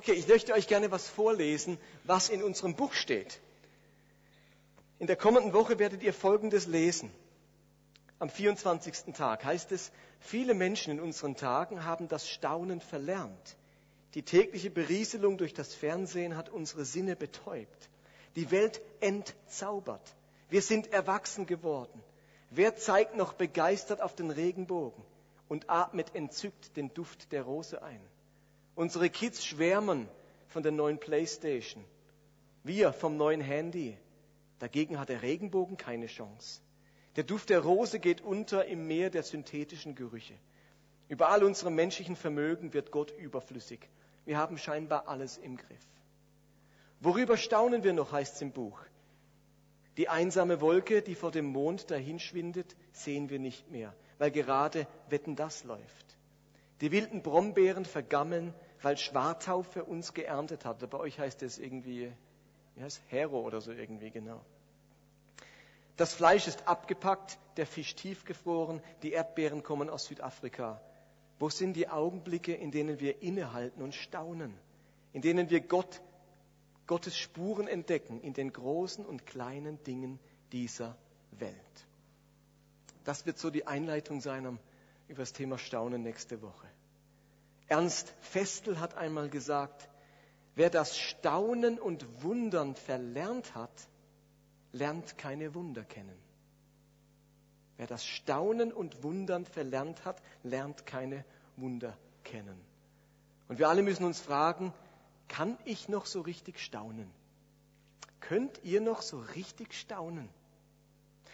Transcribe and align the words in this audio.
Okay, 0.00 0.12
ich 0.12 0.28
möchte 0.28 0.54
euch 0.54 0.66
gerne 0.66 0.90
was 0.90 1.10
vorlesen, 1.10 1.76
was 2.04 2.30
in 2.30 2.42
unserem 2.42 2.74
Buch 2.74 2.94
steht. 2.94 3.38
In 4.98 5.06
der 5.06 5.16
kommenden 5.16 5.52
Woche 5.52 5.78
werdet 5.78 6.02
ihr 6.02 6.14
Folgendes 6.14 6.66
lesen. 6.66 7.12
Am 8.18 8.30
24. 8.30 9.12
Tag 9.14 9.44
heißt 9.44 9.72
es, 9.72 9.92
viele 10.18 10.54
Menschen 10.54 10.92
in 10.92 11.00
unseren 11.00 11.36
Tagen 11.36 11.84
haben 11.84 12.08
das 12.08 12.30
Staunen 12.30 12.80
verlernt. 12.80 13.56
Die 14.14 14.22
tägliche 14.22 14.70
Berieselung 14.70 15.36
durch 15.36 15.52
das 15.52 15.74
Fernsehen 15.74 16.34
hat 16.34 16.48
unsere 16.48 16.86
Sinne 16.86 17.14
betäubt. 17.14 17.90
Die 18.36 18.50
Welt 18.50 18.80
entzaubert. 19.00 20.14
Wir 20.48 20.62
sind 20.62 20.94
erwachsen 20.94 21.44
geworden. 21.44 22.02
Wer 22.48 22.74
zeigt 22.74 23.16
noch 23.16 23.34
begeistert 23.34 24.00
auf 24.00 24.14
den 24.14 24.30
Regenbogen 24.30 25.04
und 25.48 25.68
atmet 25.68 26.14
entzückt 26.14 26.74
den 26.78 26.94
Duft 26.94 27.32
der 27.32 27.42
Rose 27.42 27.82
ein? 27.82 28.00
Unsere 28.80 29.10
Kids 29.10 29.44
schwärmen 29.44 30.08
von 30.48 30.62
der 30.62 30.72
neuen 30.72 30.98
Playstation. 30.98 31.84
Wir 32.64 32.94
vom 32.94 33.18
neuen 33.18 33.42
Handy. 33.42 33.94
Dagegen 34.58 34.98
hat 34.98 35.10
der 35.10 35.20
Regenbogen 35.20 35.76
keine 35.76 36.06
Chance. 36.06 36.62
Der 37.16 37.24
Duft 37.24 37.50
der 37.50 37.60
Rose 37.60 38.00
geht 38.00 38.22
unter 38.22 38.64
im 38.64 38.86
Meer 38.86 39.10
der 39.10 39.22
synthetischen 39.22 39.96
Gerüche. 39.96 40.32
Über 41.08 41.28
all 41.28 41.44
unserem 41.44 41.74
menschlichen 41.74 42.16
Vermögen 42.16 42.72
wird 42.72 42.90
Gott 42.90 43.10
überflüssig. 43.18 43.86
Wir 44.24 44.38
haben 44.38 44.56
scheinbar 44.56 45.08
alles 45.08 45.36
im 45.36 45.58
Griff. 45.58 45.86
Worüber 47.00 47.36
staunen 47.36 47.84
wir 47.84 47.92
noch, 47.92 48.12
heißt 48.12 48.36
es 48.36 48.40
im 48.40 48.52
Buch. 48.52 48.80
Die 49.98 50.08
einsame 50.08 50.62
Wolke, 50.62 51.02
die 51.02 51.16
vor 51.16 51.32
dem 51.32 51.44
Mond 51.44 51.90
dahinschwindet, 51.90 52.74
sehen 52.92 53.28
wir 53.28 53.40
nicht 53.40 53.70
mehr, 53.70 53.94
weil 54.16 54.30
gerade 54.30 54.86
Wetten 55.10 55.36
das 55.36 55.64
läuft. 55.64 56.16
Die 56.80 56.92
wilden 56.92 57.20
Brombeeren 57.20 57.84
vergammeln, 57.84 58.54
weil 58.82 58.96
Schwartau 58.96 59.62
für 59.62 59.84
uns 59.84 60.14
geerntet 60.14 60.64
hat. 60.64 60.88
Bei 60.90 60.98
euch 60.98 61.18
heißt 61.18 61.42
es 61.42 61.58
irgendwie 61.58 62.12
wie 62.80 62.82
heißt 62.82 63.02
Hero 63.08 63.40
oder 63.40 63.60
so 63.60 63.72
irgendwie 63.72 64.10
genau. 64.10 64.40
Das 65.96 66.14
Fleisch 66.14 66.48
ist 66.48 66.66
abgepackt, 66.66 67.38
der 67.58 67.66
Fisch 67.66 67.94
tiefgefroren, 67.94 68.80
die 69.02 69.12
Erdbeeren 69.12 69.62
kommen 69.62 69.90
aus 69.90 70.06
Südafrika. 70.06 70.80
Wo 71.38 71.50
sind 71.50 71.74
die 71.74 71.88
Augenblicke, 71.88 72.54
in 72.54 72.70
denen 72.70 73.00
wir 73.00 73.22
innehalten 73.22 73.82
und 73.82 73.94
staunen, 73.94 74.54
in 75.12 75.20
denen 75.20 75.50
wir 75.50 75.60
Gott, 75.60 76.00
Gottes 76.86 77.18
Spuren 77.18 77.68
entdecken 77.68 78.20
in 78.22 78.32
den 78.32 78.52
großen 78.52 79.04
und 79.04 79.26
kleinen 79.26 79.82
Dingen 79.84 80.18
dieser 80.52 80.96
Welt? 81.32 81.54
Das 83.04 83.26
wird 83.26 83.38
so 83.38 83.50
die 83.50 83.66
Einleitung 83.66 84.20
sein 84.20 84.58
über 85.08 85.20
das 85.20 85.32
Thema 85.32 85.58
Staunen 85.58 86.02
nächste 86.02 86.40
Woche. 86.40 86.66
Ernst 87.70 88.14
Festel 88.20 88.78
hat 88.78 88.96
einmal 88.96 89.30
gesagt, 89.30 89.88
Wer 90.60 90.68
das 90.68 90.98
Staunen 90.98 91.78
und 91.78 92.22
Wundern 92.22 92.74
verlernt 92.74 93.54
hat, 93.54 93.88
lernt 94.72 95.16
keine 95.16 95.54
Wunder 95.54 95.84
kennen. 95.84 96.18
Wer 97.76 97.86
das 97.86 98.04
Staunen 98.04 98.72
und 98.72 99.02
Wundern 99.02 99.46
verlernt 99.46 100.04
hat, 100.04 100.20
lernt 100.42 100.84
keine 100.84 101.24
Wunder 101.56 101.96
kennen. 102.24 102.60
Und 103.48 103.58
wir 103.58 103.68
alle 103.68 103.82
müssen 103.82 104.04
uns 104.04 104.20
fragen, 104.20 104.74
kann 105.28 105.56
ich 105.64 105.88
noch 105.88 106.04
so 106.04 106.20
richtig 106.20 106.58
staunen? 106.60 107.10
Könnt 108.20 108.62
ihr 108.62 108.80
noch 108.80 109.00
so 109.00 109.18
richtig 109.34 109.72
staunen? 109.72 110.28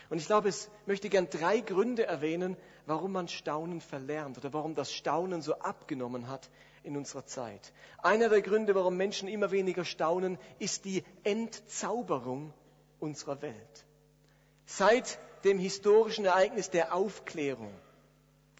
Und 0.08 0.18
ich 0.18 0.26
glaube, 0.26 0.48
es 0.48 0.70
möchte 0.86 1.08
gern 1.08 1.28
drei 1.28 1.60
Gründe 1.60 2.06
erwähnen, 2.06 2.56
warum 2.86 3.12
man 3.12 3.28
Staunen 3.28 3.80
verlernt 3.80 4.38
oder 4.38 4.52
warum 4.52 4.74
das 4.74 4.92
Staunen 4.92 5.42
so 5.42 5.54
abgenommen 5.58 6.28
hat 6.28 6.48
in 6.84 6.96
unserer 6.96 7.26
Zeit. 7.26 7.72
Einer 7.98 8.28
der 8.28 8.42
Gründe, 8.42 8.74
warum 8.74 8.96
Menschen 8.96 9.28
immer 9.28 9.50
weniger 9.50 9.84
staunen, 9.84 10.38
ist 10.58 10.84
die 10.84 11.02
Entzauberung 11.24 12.52
unserer 13.00 13.42
Welt. 13.42 13.86
Seit 14.64 15.18
dem 15.44 15.58
historischen 15.58 16.24
Ereignis 16.24 16.70
der 16.70 16.94
Aufklärung 16.94 17.72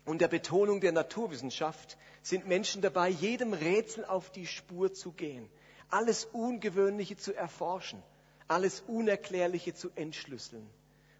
und 0.05 0.21
der 0.21 0.29
Betonung 0.29 0.81
der 0.81 0.93
Naturwissenschaft 0.93 1.97
sind 2.23 2.47
Menschen 2.47 2.83
dabei, 2.83 3.09
jedem 3.09 3.53
Rätsel 3.53 4.05
auf 4.05 4.31
die 4.31 4.47
Spur 4.47 4.93
zu 4.93 5.13
gehen, 5.13 5.49
alles 5.91 6.25
Ungewöhnliche 6.25 7.17
zu 7.17 7.33
erforschen, 7.33 8.03
alles 8.49 8.83
Unerklärliche 8.87 9.75
zu 9.75 9.91
entschlüsseln. 9.95 10.69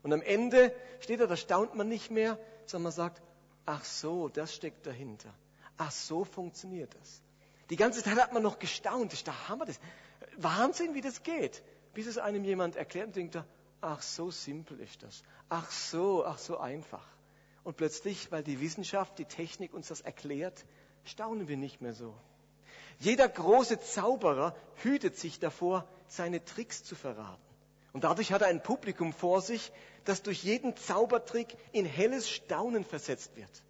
Und 0.07 0.13
am 0.13 0.23
Ende 0.23 0.73
steht 1.01 1.19
da, 1.19 1.27
da 1.27 1.37
staunt 1.37 1.75
man 1.75 1.89
nicht 1.89 2.13
mehr, 2.13 2.39
sondern 2.65 2.85
man 2.85 2.93
sagt, 2.93 3.21
ach 3.65 3.85
so, 3.85 4.29
das 4.29 4.55
steckt 4.55 4.87
dahinter. 4.87 5.35
Ach, 5.79 5.91
so 5.91 6.23
funktioniert 6.23 6.95
das. 6.95 7.21
Die 7.71 7.77
ganze 7.77 8.05
Zeit 8.05 8.15
hat 8.15 8.33
man 8.33 8.45
noch 8.45 8.61
gestaunt. 8.61 9.13
Dachte, 9.13 9.49
haben 9.49 9.59
wir 9.59 9.67
das? 9.67 9.81
Wahnsinn, 10.37 10.95
wie 10.95 11.01
das 11.01 11.25
geht. 11.25 11.61
Bis 11.93 12.07
es 12.07 12.19
einem 12.19 12.45
jemand 12.45 12.77
erklärt 12.77 13.09
und 13.09 13.17
denkt, 13.17 13.43
ach, 13.81 14.01
so 14.01 14.31
simpel 14.31 14.79
ist 14.79 15.03
das. 15.03 15.25
Ach 15.49 15.69
so, 15.73 16.25
ach, 16.25 16.39
so 16.39 16.59
einfach. 16.59 17.05
Und 17.65 17.77
plötzlich, 17.77 18.31
weil 18.31 18.45
die 18.45 18.61
Wissenschaft, 18.61 19.19
die 19.19 19.25
Technik 19.25 19.75
uns 19.75 19.89
das 19.89 20.03
erklärt, 20.03 20.67
staunen 21.03 21.49
wir 21.49 21.57
nicht 21.57 21.81
mehr 21.81 21.95
so. 21.95 22.15
Jeder 23.01 23.29
große 23.29 23.81
Zauberer 23.81 24.55
hütet 24.85 25.17
sich 25.17 25.41
davor, 25.41 25.85
seine 26.07 26.45
Tricks 26.45 26.85
zu 26.85 26.95
verraten. 26.95 27.46
Und 27.97 28.05
dadurch 28.05 28.31
hat 28.31 28.43
er 28.43 28.49
ein 28.49 28.63
Publikum 28.63 29.15
vor 29.15 29.41
sich, 29.41 29.73
das 30.05 30.21
durch 30.21 30.43
jeden 30.43 30.77
Zaubertrick 30.77 31.57
in 31.73 31.87
helles 31.87 32.29
Staunen 32.29 32.85
versetzt 32.85 33.35
wird. 33.37 33.63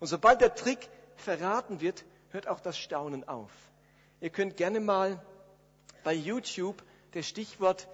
Und 0.00 0.08
sobald 0.08 0.40
der 0.40 0.56
Trick 0.56 0.88
verraten 1.14 1.80
wird, 1.80 2.04
hört 2.30 2.48
auch 2.48 2.58
das 2.58 2.76
Staunen 2.76 3.28
auf. 3.28 3.52
Ihr 4.20 4.30
könnt 4.30 4.56
gerne 4.56 4.80
mal 4.80 5.24
bei 6.02 6.14
YouTube 6.14 6.82
das 7.12 7.28
Stichwort 7.28 7.86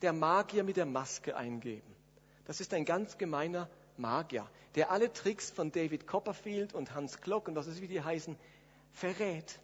der 0.00 0.12
Magier 0.12 0.62
mit 0.62 0.76
der 0.76 0.86
Maske 0.86 1.36
eingeben. 1.36 1.96
Das 2.44 2.60
ist 2.60 2.72
ein 2.72 2.84
ganz 2.84 3.18
gemeiner 3.18 3.68
Magier, 3.96 4.48
der 4.76 4.92
alle 4.92 5.12
Tricks 5.12 5.50
von 5.50 5.72
David 5.72 6.06
Copperfield 6.06 6.72
und 6.72 6.94
Hans 6.94 7.20
Klock 7.20 7.48
und 7.48 7.56
was 7.56 7.66
ich, 7.66 7.80
wie 7.80 7.88
die 7.88 8.02
heißen, 8.02 8.36
verrät. 8.92 9.58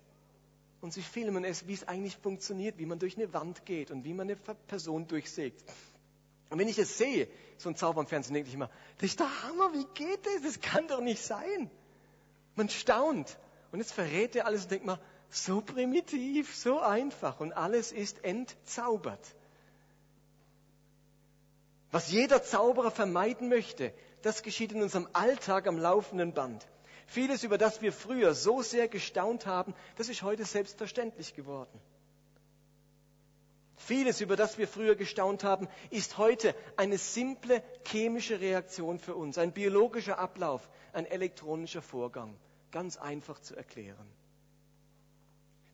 Und 0.85 0.93
sie 0.93 1.01
filmen 1.01 1.45
es, 1.45 1.67
wie 1.67 1.73
es 1.73 1.89
eigentlich 1.89 2.19
funktioniert, 2.19 2.77
wie 2.77 2.85
man 2.85 2.99
durch 2.99 3.17
eine 3.17 3.33
Wand 3.33 3.65
geht 3.65 3.91
und 3.91 4.05
wie 4.05 4.13
man 4.13 4.29
eine 4.29 4.37
Person 4.37 5.07
durchsägt. 5.07 5.65
Und 6.51 6.59
wenn 6.59 6.69
ich 6.69 6.79
es 6.79 6.99
sehe, 6.99 7.27
so 7.57 7.71
ein 7.71 7.75
Zauber 7.75 8.03
im 8.03 8.07
Fernsehen, 8.07 8.35
denke 8.35 8.51
ich 8.51 8.55
immer, 8.55 8.69
das 8.99 9.09
ist 9.09 9.19
der 9.19 9.45
Hammer, 9.45 9.73
wie 9.73 9.87
geht 9.95 10.27
das? 10.27 10.43
Das 10.43 10.61
kann 10.61 10.87
doch 10.87 11.01
nicht 11.01 11.23
sein. 11.23 11.71
Man 12.55 12.69
staunt. 12.69 13.39
Und 13.73 13.79
jetzt 13.79 13.93
verrät 13.93 14.37
er 14.37 14.45
alles 14.45 14.65
und 14.65 14.73
denkt 14.73 14.85
man, 14.85 14.99
so 15.31 15.63
primitiv, 15.63 16.55
so 16.55 16.81
einfach 16.81 17.41
und 17.41 17.55
alles 17.55 17.91
ist 17.91 18.23
entzaubert. 18.23 19.35
Was 21.93 22.11
jeder 22.11 22.43
Zauberer 22.43 22.91
vermeiden 22.91 23.49
möchte, 23.49 23.95
das 24.21 24.43
geschieht 24.43 24.73
in 24.73 24.83
unserem 24.83 25.09
Alltag 25.15 25.67
am 25.67 25.79
laufenden 25.79 26.35
Band. 26.35 26.67
Vieles, 27.07 27.45
über 27.45 27.59
das 27.59 27.83
wir 27.83 27.93
früher 27.93 28.35
so 28.35 28.63
sehr 28.63 28.89
gestaunt 28.89 29.47
haben, 29.47 29.75
das 29.97 30.09
ist 30.09 30.23
heute 30.23 30.45
selbstverständlich 30.45 31.35
geworden. 31.35 31.81
Vieles, 33.77 34.21
über 34.21 34.37
das 34.37 34.57
wir 34.57 34.67
früher 34.67 34.95
gestaunt 34.95 35.45
haben, 35.45 35.69
ist 35.91 36.17
heute 36.17 36.55
eine 36.77 36.97
simple 36.97 37.63
chemische 37.87 38.41
Reaktion 38.41 38.99
für 38.99 39.15
uns, 39.15 39.37
ein 39.37 39.53
biologischer 39.53 40.19
Ablauf, 40.19 40.69
ein 40.93 41.05
elektronischer 41.05 41.83
Vorgang. 41.83 42.35
Ganz 42.71 42.97
einfach 42.97 43.41
zu 43.41 43.55
erklären. 43.55 44.11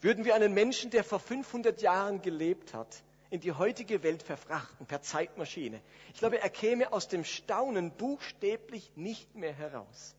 Würden 0.01 0.25
wir 0.25 0.35
einen 0.35 0.55
Menschen, 0.55 0.91
der 0.91 1.05
vor 1.05 1.21
500 1.21 1.83
Jahren 1.83 2.23
gelebt 2.23 2.75
hat, 2.75 3.03
in 3.29 3.41
die 3.41 3.53
heutige 3.53 4.03
Welt 4.03 4.25
verfrachten 4.25 4.87
per 4.87 5.03
Zeitmaschine, 5.03 5.81
ich 6.13 6.19
glaube, 6.19 6.41
er 6.41 6.51
käme 6.51 6.93
aus 6.93 7.07
dem 7.07 7.25
Staunen 7.25 7.93
buchstäblich 7.93 8.91
nicht 8.97 9.37
mehr 9.37 9.53
heraus. 9.53 10.17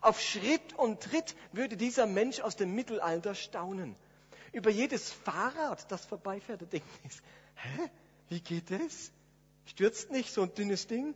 Auf 0.00 0.20
Schritt 0.20 0.74
und 0.78 1.02
Tritt 1.02 1.36
würde 1.52 1.76
dieser 1.76 2.06
Mensch 2.06 2.40
aus 2.40 2.56
dem 2.56 2.74
Mittelalter 2.74 3.34
staunen 3.34 3.96
über 4.52 4.70
jedes 4.70 5.12
Fahrrad, 5.12 5.90
das 5.92 6.04
vorbeifährt. 6.04 6.62
Da 6.62 6.66
denkt 6.66 6.88
hä, 7.54 7.90
wie 8.28 8.40
geht 8.40 8.70
das? 8.70 9.12
Stürzt 9.66 10.10
nicht 10.10 10.32
so 10.32 10.42
ein 10.42 10.54
dünnes 10.54 10.86
Ding? 10.86 11.14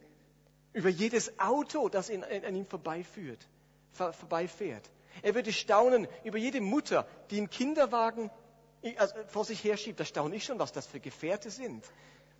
Über 0.72 0.88
jedes 0.88 1.38
Auto, 1.38 1.88
das 1.88 2.08
in, 2.08 2.22
in, 2.22 2.44
an 2.44 2.54
ihm 2.54 2.66
vorbeiführt, 2.66 3.46
vor, 3.92 4.12
vorbeifährt. 4.12 4.90
Er 5.22 5.34
würde 5.34 5.52
staunen 5.52 6.08
über 6.24 6.38
jede 6.38 6.60
Mutter, 6.60 7.06
die 7.30 7.38
einen 7.38 7.50
Kinderwagen 7.50 8.30
also 8.98 9.14
vor 9.28 9.44
sich 9.44 9.64
herschiebt. 9.64 9.98
Da 9.98 10.04
staune 10.04 10.36
ich 10.36 10.44
schon, 10.44 10.58
was 10.58 10.72
das 10.72 10.86
für 10.86 11.00
Gefährte 11.00 11.50
sind 11.50 11.84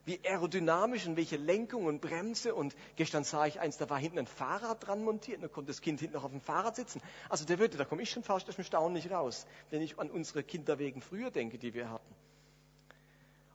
wie 0.05 0.21
aerodynamisch 0.25 1.06
und 1.06 1.17
welche 1.17 1.37
Lenkung 1.37 1.87
und 1.87 2.01
Bremse. 2.01 2.55
Und 2.55 2.77
gestern 2.97 3.25
sah 3.25 3.47
ich 3.47 3.61
eins, 3.61 3.79
da 3.79 3.89
war 3.89 3.99
hinten 3.99 4.19
ein 4.19 4.27
Fahrrad 4.27 4.87
dran 4.87 5.03
montiert, 5.03 5.43
da 5.43 5.49
konnte 5.49 5.69
das 5.69 5.81
Kind 5.81 6.01
hinten 6.01 6.15
noch 6.15 6.25
auf 6.25 6.31
dem 6.31 6.41
Fahrrad 6.41 6.77
sitzen. 6.77 7.01
Also 7.29 7.45
der 7.45 7.59
würde, 7.59 7.77
da 7.77 7.85
komme 7.85 8.03
ich 8.03 8.11
schon 8.11 8.23
fast 8.23 8.49
aus 8.49 8.56
dem 8.56 8.65
Staunen 8.65 8.95
nicht 8.95 9.11
raus, 9.11 9.47
wenn 9.71 9.83
ich 9.83 9.99
an 9.99 10.11
unsere 10.11 10.43
Kinderwegen 10.43 11.01
früher 11.01 11.31
denke, 11.31 11.59
die 11.59 11.75
wir 11.75 11.91
hatten. 11.91 12.15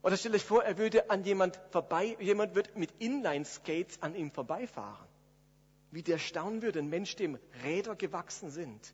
Oder 0.02 0.16
stell 0.16 0.34
euch 0.34 0.46
vor, 0.46 0.64
er 0.64 0.78
würde 0.78 1.10
an 1.10 1.24
jemand 1.24 1.60
vorbei, 1.72 2.16
jemand 2.20 2.56
wird 2.56 2.78
mit 2.78 2.92
Inline-Skates 3.00 4.02
an 4.02 4.16
ihm 4.16 4.32
vorbeifahren. 4.32 5.08
Wie 5.92 6.04
der 6.04 6.20
staunen 6.20 6.62
würde, 6.62 6.80
ein 6.80 6.90
Mensch, 6.90 7.16
dem 7.16 7.38
Räder 7.64 7.96
gewachsen 7.96 8.50
sind. 8.50 8.94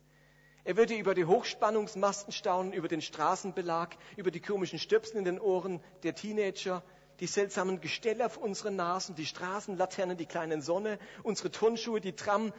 Er 0.64 0.76
würde 0.76 0.96
über 0.96 1.14
die 1.14 1.26
Hochspannungsmasten 1.26 2.32
staunen, 2.32 2.72
über 2.72 2.88
den 2.88 3.00
Straßenbelag, 3.00 3.96
über 4.16 4.32
die 4.32 4.40
komischen 4.40 4.80
Stöpsel 4.80 5.18
in 5.18 5.24
den 5.24 5.38
Ohren 5.38 5.80
der 6.02 6.16
Teenager, 6.16 6.82
die 7.20 7.26
seltsamen 7.26 7.80
Gestelle 7.80 8.26
auf 8.26 8.36
unseren 8.36 8.76
Nasen, 8.76 9.14
die 9.14 9.26
Straßenlaternen, 9.26 10.16
die 10.16 10.26
kleinen 10.26 10.62
Sonne, 10.62 10.98
unsere 11.22 11.50
Turnschuhe, 11.50 12.00
die 12.00 12.14
Tram, 12.14 12.52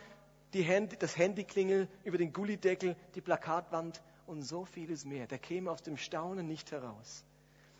die 0.53 0.63
Handy, 0.63 0.97
das 0.97 1.17
Handyklingel 1.17 1.87
über 2.03 2.17
den 2.17 2.33
Gullideckel, 2.33 2.95
die 3.15 3.21
Plakatwand 3.21 4.01
und 4.25 4.41
so 4.41 4.65
vieles 4.65 5.05
mehr. 5.05 5.27
Der 5.27 5.39
käme 5.39 5.71
aus 5.71 5.81
dem 5.81 5.97
Staunen 5.97 6.47
nicht 6.47 6.71
heraus. 6.71 7.23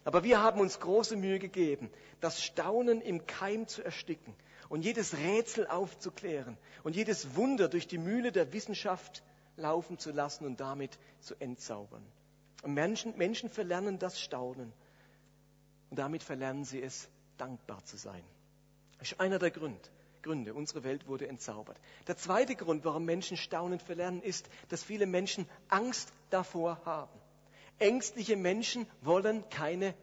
Aber 0.03 0.23
wir 0.23 0.41
haben 0.41 0.61
uns 0.61 0.79
große 0.79 1.17
Mühe 1.17 1.39
gegeben, 1.39 1.89
das 2.21 2.41
Staunen 2.41 3.01
im 3.01 3.25
Keim 3.25 3.67
zu 3.67 3.83
ersticken 3.83 4.33
und 4.69 4.83
jedes 4.83 5.17
Rätsel 5.17 5.67
aufzuklären 5.67 6.57
und 6.83 6.95
jedes 6.95 7.35
Wunder 7.35 7.67
durch 7.67 7.87
die 7.87 7.97
Mühle 7.97 8.31
der 8.31 8.53
Wissenschaft 8.53 9.23
laufen 9.57 9.97
zu 9.97 10.11
lassen 10.11 10.45
und 10.45 10.59
damit 10.59 10.97
zu 11.19 11.35
entzaubern. 11.39 12.05
Und 12.63 12.73
Menschen, 12.73 13.17
Menschen 13.17 13.49
verlernen 13.49 13.99
das 13.99 14.19
Staunen. 14.19 14.71
Und 15.89 15.99
damit 15.99 16.23
verlernen 16.23 16.65
sie 16.65 16.81
es, 16.81 17.09
dankbar 17.37 17.83
zu 17.85 17.97
sein. 17.97 18.23
Das 18.99 19.11
ist 19.11 19.19
einer 19.19 19.39
der 19.39 19.51
Gründe. 19.51 19.89
Gründe. 20.21 20.53
Unsere 20.53 20.83
Welt 20.83 21.07
wurde 21.07 21.27
entzaubert. 21.27 21.79
Der 22.07 22.17
zweite 22.17 22.55
Grund, 22.55 22.83
warum 22.83 23.05
Menschen 23.05 23.37
staunend 23.37 23.81
verlernen, 23.81 24.21
ist, 24.21 24.49
dass 24.69 24.83
viele 24.83 25.05
Menschen 25.05 25.47
Angst 25.69 26.11
davor 26.29 26.81
haben. 26.83 27.17
Ängstliche 27.79 28.35
Menschen 28.35 28.87
wollen 29.01 29.47
keine 29.49 29.93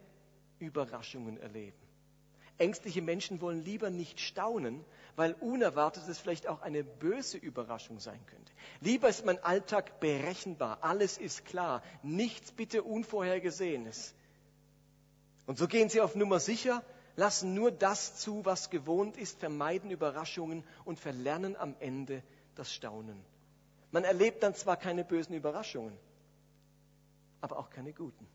Überraschungen 0.61 1.37
erleben. 1.39 1.77
Ängstliche 2.57 3.03
Menschen 3.03 3.41
wollen 3.41 3.65
lieber 3.65 3.91
nicht 3.91 4.21
staunen, 4.21 4.85
weil 5.17 5.33
Unerwartetes 5.35 6.21
vielleicht 6.21 6.47
auch 6.47 6.63
eine 6.63 6.85
böse 6.85 7.37
Überraschung 7.37 7.99
sein 7.99 8.25
könnte. 8.27 8.53
Lieber 8.81 9.09
ist 9.09 9.25
mein 9.27 9.43
Alltag 9.43 9.99
berechenbar, 9.99 10.79
alles 10.83 11.19
ist 11.19 11.45
klar, 11.45 11.83
nichts 12.03 12.53
bitte 12.53 12.85
Unvorhergesehenes. 12.85 14.15
Und 15.47 15.59
so 15.59 15.69
gehen 15.69 15.89
sie 15.89 16.01
auf 16.01 16.15
Nummer 16.15 16.41
sicher, 16.41 16.83
lassen 17.17 17.55
nur 17.55 17.71
das 17.71 18.17
zu, 18.17 18.45
was 18.45 18.71
gewohnt 18.71 19.17
ist, 19.17 19.39
vermeiden 19.39 19.91
Überraschungen 19.91 20.65
und 20.85 20.99
verlernen 20.99 21.57
am 21.57 21.77
Ende 21.81 22.23
das 22.55 22.73
Staunen. 22.73 23.25
Man 23.91 24.05
erlebt 24.05 24.43
dann 24.43 24.55
zwar 24.55 24.77
keine 24.77 25.05
bösen 25.05 25.35
Überraschungen, 25.35 25.97
aber 27.41 27.59
auch 27.59 27.71
keine 27.71 27.93
guten. 27.93 28.27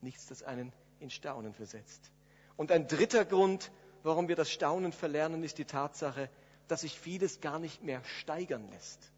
Nichts, 0.00 0.26
das 0.26 0.42
einen 0.42 0.72
in 1.00 1.10
Staunen 1.10 1.52
versetzt. 1.52 2.10
Und 2.56 2.72
ein 2.72 2.86
dritter 2.86 3.24
Grund, 3.24 3.70
warum 4.02 4.28
wir 4.28 4.36
das 4.36 4.50
Staunen 4.50 4.92
verlernen, 4.92 5.42
ist 5.42 5.58
die 5.58 5.64
Tatsache, 5.64 6.30
dass 6.68 6.82
sich 6.82 6.98
vieles 6.98 7.40
gar 7.40 7.58
nicht 7.58 7.82
mehr 7.82 8.02
steigern 8.04 8.68
lässt. 8.70 9.12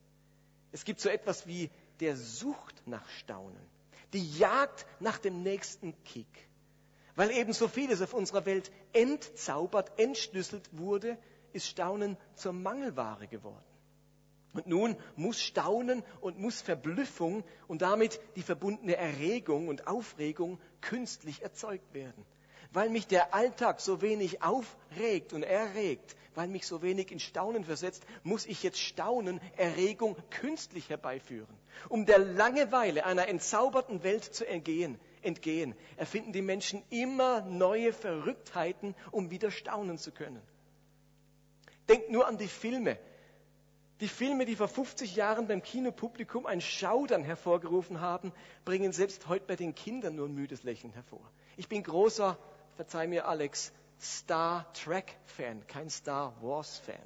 Es 0.73 0.85
gibt 0.85 1.01
so 1.01 1.09
etwas 1.09 1.47
wie 1.47 1.71
der 2.01 2.17
Sucht 2.17 2.83
nach 2.87 3.07
Staunen, 3.09 3.65
die 4.13 4.39
Jagd 4.39 4.87
nach 5.01 5.19
dem 5.19 5.43
nächsten 5.43 5.95
Kick. 6.05 6.49
Weil 7.17 7.31
eben 7.31 7.53
so 7.53 7.69
vieles 7.69 8.03
auf 8.03 8.15
unserer 8.15 8.47
Welt 8.47 8.71
entzaubert, 8.93 9.99
entschlüsselt 9.99 10.69
wurde, 10.73 11.19
ist 11.53 11.67
Staunen 11.67 12.17
zur 12.35 12.53
Mangelware 12.53 13.27
geworden. 13.27 13.65
Und 14.53 14.67
nun 14.67 14.97
muss 15.17 15.41
Staunen 15.41 16.03
und 16.21 16.39
muss 16.39 16.61
Verblüffung 16.61 17.45
und 17.69 17.83
damit 17.83 18.21
die 18.37 18.43
verbundene 18.43 18.97
Erregung 18.97 19.69
und 19.69 19.87
Aufregung 19.87 20.61
künstlich 20.81 21.43
erzeugt 21.43 21.95
werden 21.95 22.25
weil 22.73 22.89
mich 22.89 23.07
der 23.07 23.35
Alltag 23.35 23.81
so 23.81 24.01
wenig 24.01 24.43
aufregt 24.43 25.33
und 25.33 25.43
erregt, 25.43 26.17
weil 26.35 26.49
mich 26.49 26.67
so 26.67 26.83
wenig 26.83 27.11
in 27.11 27.19
Staunen 27.19 27.65
versetzt, 27.65 28.05
muss 28.23 28.47
ich 28.47 28.63
jetzt 28.63 28.81
Staunen, 28.81 29.41
Erregung 29.57 30.17
künstlich 30.31 30.89
herbeiführen. 30.89 31.55
Um 31.89 32.07
der 32.07 32.19
Langeweile 32.19 33.05
einer 33.05 33.29
entzauberten 33.29 34.03
Welt 34.03 34.25
zu 34.25 34.47
entgehen, 34.47 35.01
entgehen, 35.23 35.75
erfinden 35.97 36.33
die 36.33 36.43
Menschen 36.43 36.83
immer 36.91 37.43
neue 37.43 37.93
Verrücktheiten, 37.93 38.95
um 39.11 39.31
wieder 39.31 39.51
staunen 39.51 39.99
zu 39.99 40.13
können. 40.13 40.41
Denkt 41.89 42.11
nur 42.11 42.27
an 42.27 42.39
die 42.39 42.49
Filme. 42.49 42.99
Die 44.01 44.09
Filme, 44.09 44.47
die 44.47 44.57
vor 44.57 44.69
50 44.69 45.17
Jahren 45.17 45.47
beim 45.47 45.63
Kinopublikum 45.63 46.47
ein 46.47 46.61
Schaudern 46.61 47.23
hervorgerufen 47.23 48.01
haben, 48.01 48.33
bringen 48.65 48.93
selbst 48.93 49.29
heute 49.29 49.45
bei 49.47 49.57
den 49.57 49.75
Kindern 49.75 50.15
nur 50.15 50.27
ein 50.27 50.35
müdes 50.35 50.63
Lächeln 50.63 50.93
hervor. 50.95 51.31
Ich 51.57 51.69
bin 51.69 51.83
großer 51.83 52.39
verzeih 52.77 53.07
mir 53.07 53.29
Alex, 53.29 53.73
Star 54.01 54.73
Trek-Fan, 54.73 55.67
kein 55.67 55.91
Star 55.91 56.35
Wars-Fan. 56.41 56.97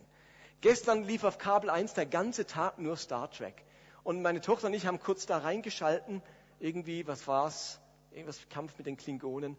Gestern 0.61 1.03
lief 1.03 1.25
auf 1.25 1.39
Kabel 1.39 1.69
1 1.69 1.95
der 1.95 2.07
ganze 2.07 2.47
Tag 2.47 2.79
nur 2.79 2.97
Star 2.97 3.29
Trek. 3.31 3.65
Und 4.05 4.23
meine 4.23 4.41
Tochter 4.41 4.69
und 4.69 4.75
ich 4.75 4.87
haben 4.87 5.01
kurz 5.01 5.27
da 5.27 5.39
reingeschalten. 5.39 6.23
Irgendwie, 6.61 7.07
was 7.07 7.27
war's? 7.27 7.81
Irgendwas 8.15 8.49
Kampf 8.49 8.77
mit 8.79 8.87
den 8.87 8.97
Klingonen. 8.97 9.57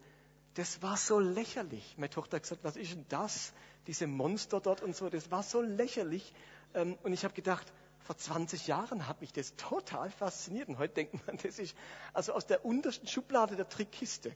Das 0.54 0.82
war 0.82 0.96
so 0.96 1.20
lächerlich. 1.20 1.94
Meine 1.98 2.10
Tochter 2.10 2.36
hat 2.36 2.44
gesagt, 2.44 2.64
was 2.64 2.76
ist 2.76 2.92
denn 2.92 3.04
das? 3.08 3.52
Diese 3.86 4.06
Monster 4.06 4.60
dort 4.60 4.82
und 4.82 4.96
so. 4.96 5.10
Das 5.10 5.30
war 5.30 5.42
so 5.42 5.60
lächerlich. 5.60 6.32
Ähm, 6.74 6.96
und 7.02 7.12
ich 7.12 7.24
habe 7.24 7.34
gedacht, 7.34 7.72
vor 8.00 8.16
20 8.16 8.66
Jahren 8.66 9.06
hat 9.06 9.20
mich 9.20 9.32
das 9.32 9.54
total 9.56 10.10
fasziniert. 10.10 10.68
Und 10.68 10.78
heute 10.78 10.94
denkt 10.94 11.26
man, 11.26 11.36
das 11.42 11.58
ist 11.58 11.76
also 12.14 12.32
aus 12.32 12.46
der 12.46 12.64
untersten 12.64 13.06
Schublade 13.06 13.56
der 13.56 13.68
Trickkiste. 13.68 14.34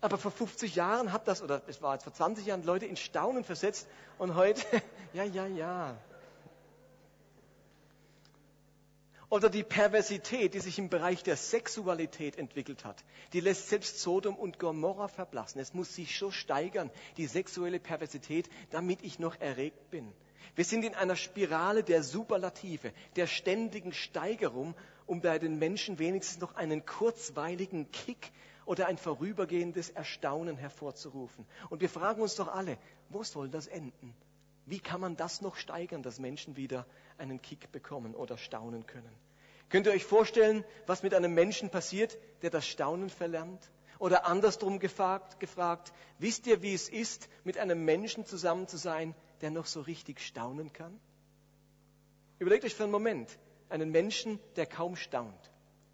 Aber 0.00 0.18
vor 0.18 0.30
50 0.30 0.74
Jahren 0.74 1.12
hat 1.12 1.28
das, 1.28 1.42
oder 1.42 1.62
es 1.66 1.82
war 1.82 1.94
jetzt 1.94 2.04
vor 2.04 2.12
20 2.12 2.46
Jahren, 2.46 2.62
Leute 2.62 2.86
in 2.86 2.96
Staunen 2.96 3.44
versetzt 3.44 3.88
und 4.18 4.34
heute, 4.34 4.62
ja, 5.12 5.24
ja, 5.24 5.46
ja. 5.46 5.96
Oder 9.30 9.48
die 9.48 9.62
Perversität, 9.62 10.54
die 10.54 10.60
sich 10.60 10.78
im 10.78 10.88
Bereich 10.88 11.22
der 11.22 11.36
Sexualität 11.36 12.36
entwickelt 12.36 12.84
hat, 12.84 13.04
die 13.32 13.40
lässt 13.40 13.68
selbst 13.68 14.00
Sodom 14.00 14.36
und 14.36 14.58
Gomorra 14.58 15.08
verblassen. 15.08 15.60
Es 15.60 15.74
muss 15.74 15.94
sich 15.94 16.18
so 16.18 16.30
steigern, 16.30 16.90
die 17.16 17.26
sexuelle 17.26 17.80
Perversität, 17.80 18.48
damit 18.70 19.02
ich 19.02 19.18
noch 19.18 19.40
erregt 19.40 19.90
bin. 19.90 20.12
Wir 20.54 20.64
sind 20.64 20.84
in 20.84 20.94
einer 20.94 21.16
Spirale 21.16 21.82
der 21.82 22.02
Superlative, 22.02 22.92
der 23.16 23.26
ständigen 23.26 23.92
Steigerung, 23.92 24.74
um 25.06 25.20
bei 25.20 25.38
den 25.38 25.58
Menschen 25.58 25.98
wenigstens 25.98 26.40
noch 26.40 26.54
einen 26.54 26.86
kurzweiligen 26.86 27.90
Kick 27.90 28.30
oder 28.66 28.86
ein 28.86 28.98
vorübergehendes 28.98 29.90
Erstaunen 29.90 30.56
hervorzurufen. 30.56 31.46
Und 31.70 31.80
wir 31.80 31.88
fragen 31.88 32.22
uns 32.22 32.36
doch 32.36 32.48
alle, 32.48 32.78
wo 33.08 33.22
soll 33.22 33.48
das 33.48 33.66
enden? 33.66 34.14
Wie 34.66 34.80
kann 34.80 35.00
man 35.00 35.16
das 35.16 35.40
noch 35.40 35.56
steigern, 35.56 36.02
dass 36.02 36.18
Menschen 36.18 36.56
wieder 36.56 36.86
einen 37.18 37.42
Kick 37.42 37.70
bekommen 37.70 38.14
oder 38.14 38.38
staunen 38.38 38.86
können? 38.86 39.12
Könnt 39.68 39.86
ihr 39.86 39.92
euch 39.92 40.04
vorstellen, 40.04 40.64
was 40.86 41.02
mit 41.02 41.14
einem 41.14 41.34
Menschen 41.34 41.70
passiert, 41.70 42.18
der 42.42 42.50
das 42.50 42.66
Staunen 42.66 43.10
verlernt? 43.10 43.70
Oder 43.98 44.26
andersrum 44.26 44.78
gefragt, 44.78 45.40
gefragt, 45.40 45.92
wisst 46.18 46.46
ihr, 46.46 46.62
wie 46.62 46.74
es 46.74 46.88
ist, 46.88 47.28
mit 47.44 47.58
einem 47.58 47.84
Menschen 47.84 48.26
zusammen 48.26 48.68
zu 48.68 48.76
sein, 48.76 49.14
der 49.40 49.50
noch 49.50 49.66
so 49.66 49.80
richtig 49.80 50.20
staunen 50.20 50.72
kann? 50.72 50.98
Überlegt 52.38 52.64
euch 52.64 52.74
für 52.74 52.82
einen 52.84 52.92
Moment 52.92 53.38
einen 53.68 53.90
Menschen, 53.90 54.38
der 54.56 54.66
kaum 54.66 54.96
staunt 54.96 55.50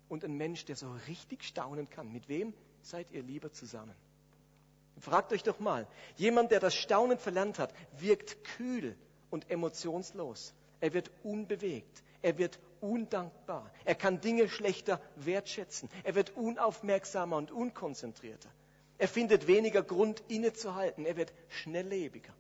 und 0.09 0.25
ein 0.25 0.37
Mensch, 0.37 0.65
der 0.65 0.77
so 0.77 0.91
richtig 1.07 1.45
staunen 1.45 1.89
kann. 1.89 2.11
Mit 2.13 2.29
wem 2.29 2.53
seid 2.83 3.11
ihr 3.13 3.23
lieber 3.23 3.53
zusammen? 3.53 3.95
Fragt 5.01 5.33
euch 5.33 5.43
doch 5.43 5.59
mal, 5.61 5.87
jemand, 6.17 6.51
der 6.51 6.61
das 6.61 6.75
Staunen 6.75 7.19
verlernt 7.19 7.59
hat, 7.59 7.73
wirkt 7.99 8.45
kühl 8.45 8.97
und 9.31 9.51
emotionslos. 9.51 10.55
Er 10.81 10.93
wird 10.93 11.11
unbewegt. 11.23 12.03
Er 12.23 12.37
wird 12.37 12.59
undankbar. 12.81 13.71
Er 13.85 13.95
kann 13.95 14.21
Dinge 14.21 14.49
schlechter 14.49 15.01
wertschätzen. 15.17 15.89
Er 16.05 16.15
wird 16.15 16.37
unaufmerksamer 16.37 17.37
und 17.37 17.51
unkonzentrierter. 17.51 18.51
Er 18.99 19.09
findet 19.09 19.47
weniger 19.47 19.83
Grund 19.83 20.23
innezuhalten. 20.29 21.07
Er 21.07 21.17
wird 21.17 21.33
schnelllebiger. 21.49 22.35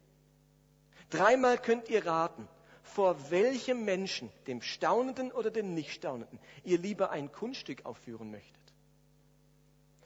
Dreimal 1.09 1.57
könnt 1.57 1.89
ihr 1.89 2.05
raten, 2.05 2.47
vor 2.83 3.31
welchem 3.31 3.85
Menschen, 3.85 4.31
dem 4.47 4.61
Staunenden 4.61 5.33
oder 5.33 5.51
dem 5.51 5.75
Nicht-Staunenden, 5.75 6.39
ihr 6.65 6.79
lieber 6.79 7.11
ein 7.11 7.33
Kunststück 7.33 7.87
aufführen 7.87 8.31
möchtet. 8.31 8.61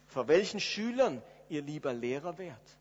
Vor 0.06 0.28
welchen 0.28 0.61
Schülern 0.61 1.20
ihr 1.49 1.63
lieber 1.63 1.93
Lehrer 1.93 2.39
wärt. 2.39 2.79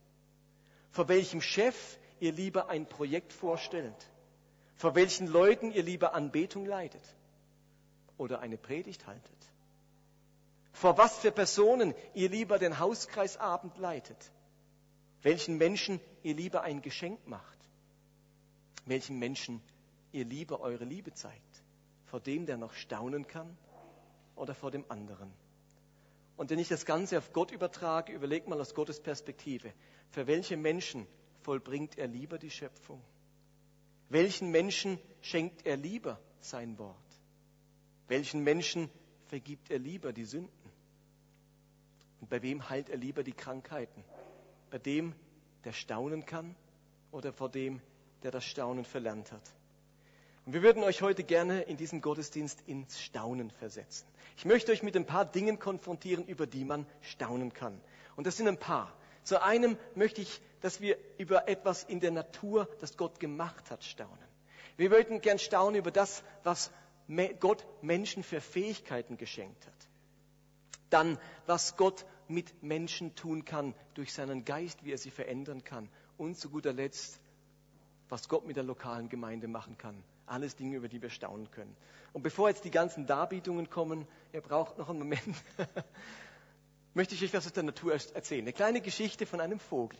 Vor 0.92 1.08
welchem 1.08 1.42
Chef 1.42 1.98
ihr 2.20 2.32
lieber 2.32 2.70
ein 2.70 2.88
Projekt 2.88 3.34
vorstellt. 3.34 4.10
Vor 4.76 4.96
welchen 4.96 5.28
Leuten 5.28 5.72
ihr 5.72 5.84
lieber 5.84 6.14
Anbetung 6.14 6.66
leitet 6.66 7.04
oder 8.18 8.40
eine 8.40 8.58
Predigt 8.58 9.08
haltet. 9.08 9.38
Vor 10.72 10.98
was 10.98 11.18
für 11.20 11.32
Personen 11.32 11.94
ihr 12.14 12.30
lieber 12.30 12.60
den 12.60 12.80
Hauskreisabend 12.80 13.78
leitet. 13.78 14.32
Welchen 15.22 15.58
Menschen 15.58 16.00
ihr 16.24 16.36
lieber 16.36 16.62
ein 16.64 16.82
Geschenk 16.82 17.26
macht. 17.28 17.58
Welchen 18.86 19.18
Menschen 19.20 19.62
ihr 20.12 20.26
lieber 20.26 20.60
eure 20.60 20.84
Liebe 20.84 21.14
zeigt? 21.14 21.64
Vor 22.06 22.20
dem, 22.20 22.46
der 22.46 22.58
noch 22.58 22.74
staunen 22.74 23.28
kann 23.28 23.58
oder 24.36 24.54
vor 24.54 24.72
dem 24.72 24.84
anderen? 24.90 25.32
Und 26.36 26.50
wenn 26.50 26.60
ich 26.60 26.68
das 26.68 26.86
Ganze 26.86 27.18
auf 27.18 27.32
Gott 27.32 27.52
übertrage, 27.52 28.14
überlegt 28.14 28.48
mal 28.48 28.60
aus 28.60 28.74
Gottes 28.74 29.00
Perspektive, 29.00 29.74
für 30.10 30.28
welche 30.28 30.58
Menschen 30.58 31.08
vollbringt 31.42 31.98
er 31.98 32.08
lieber 32.08 32.40
die 32.40 32.50
Schöpfung? 32.50 33.02
Welchen 34.10 34.52
Menschen 34.52 35.00
schenkt 35.22 35.66
er 35.66 35.78
lieber 35.78 36.20
sein 36.40 36.78
Wort? 36.78 36.98
Welchen 38.08 38.44
Menschen 38.44 38.90
vergibt 39.28 39.70
er 39.70 39.80
lieber 39.80 40.14
die 40.14 40.26
Sünden? 40.26 40.72
Und 42.20 42.30
bei 42.30 42.42
wem 42.42 42.70
heilt 42.70 42.90
er 42.90 42.98
lieber 42.98 43.24
die 43.24 43.34
Krankheiten? 43.34 44.04
Bei 44.70 44.78
dem, 44.78 45.16
der 45.64 45.74
staunen 45.74 46.26
kann 46.26 46.56
oder 47.12 47.32
vor 47.34 47.50
dem, 47.50 47.82
der 48.24 48.32
das 48.32 48.46
Staunen 48.46 48.86
verlernt 48.86 49.32
hat? 49.32 49.54
Und 50.46 50.54
wir 50.54 50.62
würden 50.62 50.84
euch 50.84 51.02
heute 51.02 51.24
gerne 51.24 51.62
in 51.62 51.78
diesem 51.78 52.02
Gottesdienst 52.02 52.62
ins 52.68 53.02
Staunen 53.02 53.50
versetzen. 53.50 54.06
Ich 54.36 54.46
möchte 54.46 54.72
euch 54.72 54.84
mit 54.84 54.96
ein 54.98 55.06
paar 55.06 55.26
Dingen 55.26 55.58
konfrontieren, 55.58 56.26
über 56.26 56.48
die 56.48 56.66
man 56.66 56.86
staunen 57.02 57.54
kann. 57.54 57.80
Und 58.16 58.28
das 58.28 58.38
sind 58.38 58.48
ein 58.48 58.58
paar. 58.58 58.94
Zu 59.24 59.42
einem 59.42 59.78
möchte 59.96 60.22
ich, 60.22 60.42
dass 60.60 60.82
wir 60.82 60.98
über 61.18 61.48
etwas 61.48 61.84
in 61.84 62.02
der 62.02 62.12
Natur, 62.12 62.68
das 62.82 62.98
Gott 62.98 63.20
gemacht 63.22 63.72
hat, 63.72 63.84
staunen. 63.84 64.18
Wir 64.76 64.92
würden 64.92 65.22
gern 65.22 65.40
staunen 65.40 65.76
über 65.76 65.92
das, 65.92 66.24
was 66.44 66.72
Gott 67.40 67.66
Menschen 67.82 68.24
für 68.24 68.42
Fähigkeiten 68.42 69.18
geschenkt 69.18 69.66
hat. 69.66 69.74
Dann, 70.90 71.18
was 71.46 71.78
Gott 71.78 72.06
mit 72.28 72.64
Menschen 72.64 73.16
tun 73.16 73.46
kann 73.46 73.76
durch 73.94 74.14
seinen 74.14 74.44
Geist, 74.44 74.84
wie 74.84 74.92
er 74.92 74.98
sie 74.98 75.12
verändern 75.12 75.64
kann. 75.64 75.90
Und 76.18 76.38
zu 76.38 76.50
guter 76.50 76.74
Letzt, 76.74 77.20
was 78.10 78.28
Gott 78.28 78.46
mit 78.46 78.58
der 78.58 78.64
lokalen 78.64 79.10
Gemeinde 79.10 79.48
machen 79.48 79.78
kann. 79.78 80.04
Alles 80.34 80.56
Dinge, 80.56 80.78
über 80.78 80.88
die 80.88 81.00
wir 81.00 81.12
staunen 81.12 81.52
können. 81.52 81.76
Und 82.12 82.24
bevor 82.24 82.50
jetzt 82.50 82.66
die 82.66 82.72
ganzen 82.72 83.06
Darbietungen 83.06 83.70
kommen, 83.70 84.08
ihr 84.32 84.42
braucht 84.42 84.80
noch 84.80 84.90
einen 84.90 84.98
Moment, 84.98 85.22
möchte 86.96 87.14
ich 87.14 87.24
euch 87.24 87.36
was 87.36 87.46
aus 87.46 87.54
der 87.54 87.62
Natur 87.62 87.94
erzählen. 87.94 88.42
Eine 88.42 88.52
kleine 88.52 88.82
Geschichte 88.82 89.28
von 89.28 89.40
einem 89.40 89.60
Vogel. 89.60 90.00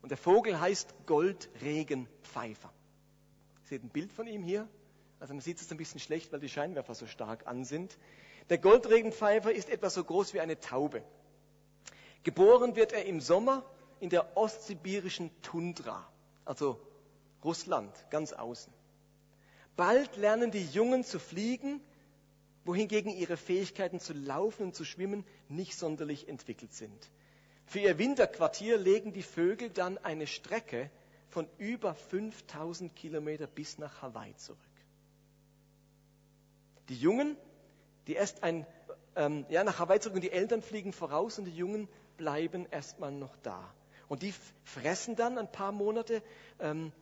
Und 0.00 0.10
der 0.10 0.16
Vogel 0.16 0.60
heißt 0.60 0.94
Goldregenpfeifer. 1.06 2.72
Ihr 3.62 3.68
seht 3.68 3.82
ein 3.82 3.88
Bild 3.88 4.12
von 4.12 4.28
ihm 4.28 4.44
hier. 4.44 4.68
Also 5.18 5.34
man 5.34 5.40
sieht 5.40 5.60
es 5.60 5.68
ein 5.72 5.76
bisschen 5.76 5.98
schlecht, 5.98 6.30
weil 6.30 6.38
die 6.38 6.48
Scheinwerfer 6.48 6.94
so 6.94 7.08
stark 7.08 7.48
an 7.48 7.64
sind. 7.64 7.98
Der 8.48 8.58
Goldregenpfeifer 8.58 9.50
ist 9.50 9.68
etwa 9.70 9.90
so 9.90 10.04
groß 10.04 10.34
wie 10.34 10.40
eine 10.40 10.60
Taube. 10.60 11.02
Geboren 12.22 12.76
wird 12.76 12.92
er 12.92 13.06
im 13.06 13.20
Sommer 13.20 13.64
in 13.98 14.08
der 14.08 14.36
ostsibirischen 14.36 15.32
Tundra, 15.42 16.08
also 16.44 16.80
Russland, 17.42 17.92
ganz 18.10 18.32
außen. 18.32 18.75
Bald 19.76 20.16
lernen 20.16 20.50
die 20.50 20.64
Jungen 20.64 21.04
zu 21.04 21.18
fliegen, 21.18 21.80
wohingegen 22.64 23.12
ihre 23.12 23.36
Fähigkeiten 23.36 24.00
zu 24.00 24.12
laufen 24.12 24.64
und 24.64 24.74
zu 24.74 24.84
schwimmen 24.84 25.24
nicht 25.48 25.76
sonderlich 25.76 26.28
entwickelt 26.28 26.72
sind. 26.72 27.10
Für 27.66 27.80
ihr 27.80 27.98
Winterquartier 27.98 28.78
legen 28.78 29.12
die 29.12 29.22
Vögel 29.22 29.70
dann 29.70 29.98
eine 29.98 30.26
Strecke 30.26 30.90
von 31.28 31.48
über 31.58 31.94
5000 31.94 32.94
Kilometer 32.94 33.46
bis 33.46 33.78
nach 33.78 34.02
Hawaii 34.02 34.34
zurück. 34.36 34.58
Die 36.88 36.96
Jungen, 36.96 37.36
die 38.06 38.14
erst 38.14 38.42
ein, 38.42 38.66
ähm, 39.16 39.44
ja, 39.50 39.64
nach 39.64 39.78
Hawaii 39.78 40.00
zurück 40.00 40.16
und 40.16 40.24
die 40.24 40.30
Eltern 40.32 40.62
fliegen 40.62 40.92
voraus 40.92 41.38
und 41.38 41.44
die 41.44 41.56
Jungen 41.56 41.88
bleiben 42.16 42.66
erstmal 42.70 43.12
noch 43.12 43.36
da. 43.42 43.74
Und 44.08 44.22
die 44.22 44.32
fressen 44.62 45.16
dann 45.16 45.36
ein 45.36 45.50
paar 45.50 45.72
Monate. 45.72 46.22
Ähm, 46.60 46.92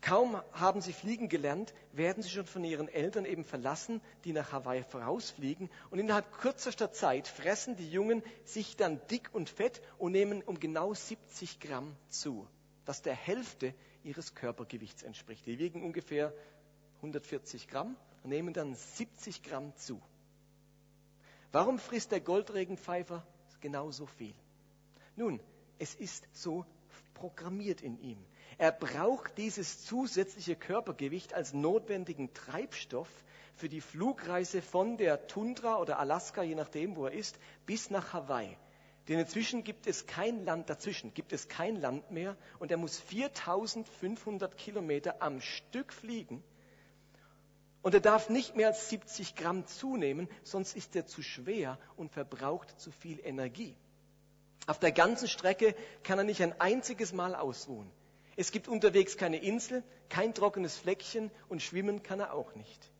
kaum 0.00 0.40
haben 0.52 0.80
sie 0.80 0.92
fliegen 0.92 1.28
gelernt, 1.28 1.74
werden 1.92 2.22
sie 2.22 2.30
schon 2.30 2.46
von 2.46 2.64
ihren 2.64 2.88
Eltern 2.88 3.24
eben 3.24 3.44
verlassen, 3.44 4.00
die 4.24 4.32
nach 4.32 4.52
Hawaii 4.52 4.82
vorausfliegen. 4.82 5.70
Und 5.90 5.98
innerhalb 5.98 6.32
kürzester 6.32 6.92
Zeit 6.92 7.28
fressen 7.28 7.76
die 7.76 7.90
Jungen 7.90 8.22
sich 8.44 8.76
dann 8.76 9.00
dick 9.10 9.30
und 9.32 9.50
fett 9.50 9.82
und 9.98 10.12
nehmen 10.12 10.42
um 10.42 10.60
genau 10.60 10.94
70 10.94 11.60
Gramm 11.60 11.96
zu, 12.08 12.46
was 12.86 13.02
der 13.02 13.14
Hälfte 13.14 13.74
ihres 14.04 14.34
Körpergewichts 14.34 15.02
entspricht. 15.02 15.46
Die 15.46 15.58
wiegen 15.58 15.82
ungefähr 15.82 16.32
140 16.96 17.68
Gramm 17.68 17.96
und 18.22 18.30
nehmen 18.30 18.54
dann 18.54 18.74
70 18.74 19.42
Gramm 19.42 19.74
zu. 19.76 20.00
Warum 21.52 21.78
frisst 21.78 22.12
der 22.12 22.20
Goldregenpfeifer 22.20 23.26
genauso 23.60 24.06
viel? 24.06 24.34
Nun, 25.16 25.40
es 25.78 25.94
ist 25.94 26.26
so 26.32 26.64
programmiert 27.14 27.80
in 27.80 27.98
ihm. 28.00 28.18
Er 28.56 28.72
braucht 28.72 29.36
dieses 29.36 29.84
zusätzliche 29.84 30.56
Körpergewicht 30.56 31.34
als 31.34 31.52
notwendigen 31.52 32.32
Treibstoff 32.32 33.08
für 33.54 33.68
die 33.68 33.80
Flugreise 33.80 34.62
von 34.62 34.96
der 34.96 35.26
Tundra 35.26 35.78
oder 35.78 35.98
Alaska, 35.98 36.42
je 36.42 36.54
nachdem, 36.54 36.96
wo 36.96 37.06
er 37.06 37.12
ist, 37.12 37.38
bis 37.66 37.90
nach 37.90 38.12
Hawaii. 38.12 38.56
Denn 39.08 39.18
inzwischen 39.18 39.64
gibt 39.64 39.86
es 39.86 40.06
kein 40.06 40.44
Land 40.44 40.70
dazwischen, 40.70 41.14
gibt 41.14 41.32
es 41.32 41.48
kein 41.48 41.76
Land 41.76 42.10
mehr 42.10 42.36
und 42.58 42.70
er 42.70 42.76
muss 42.76 42.98
4500 42.98 44.56
Kilometer 44.56 45.22
am 45.22 45.40
Stück 45.40 45.92
fliegen, 45.92 46.42
und 47.82 47.94
er 47.94 48.00
darf 48.00 48.28
nicht 48.28 48.56
mehr 48.56 48.68
als 48.68 48.88
70 48.90 49.34
Gramm 49.34 49.66
zunehmen, 49.66 50.28
sonst 50.42 50.76
ist 50.76 50.96
er 50.96 51.06
zu 51.06 51.22
schwer 51.22 51.78
und 51.96 52.10
verbraucht 52.10 52.78
zu 52.78 52.90
viel 52.90 53.20
Energie. 53.24 53.76
Auf 54.66 54.78
der 54.78 54.92
ganzen 54.92 55.28
Strecke 55.28 55.74
kann 56.02 56.18
er 56.18 56.24
nicht 56.24 56.42
ein 56.42 56.60
einziges 56.60 57.12
Mal 57.12 57.34
ausruhen. 57.34 57.90
Es 58.38 58.52
gibt 58.52 58.68
unterwegs 58.68 59.16
keine 59.16 59.38
Insel, 59.38 59.82
kein 60.08 60.32
trockenes 60.32 60.76
Fleckchen 60.76 61.32
und 61.48 61.60
schwimmen 61.60 62.04
kann 62.04 62.20
er 62.20 62.34
auch 62.34 62.54
nicht. 62.54 62.92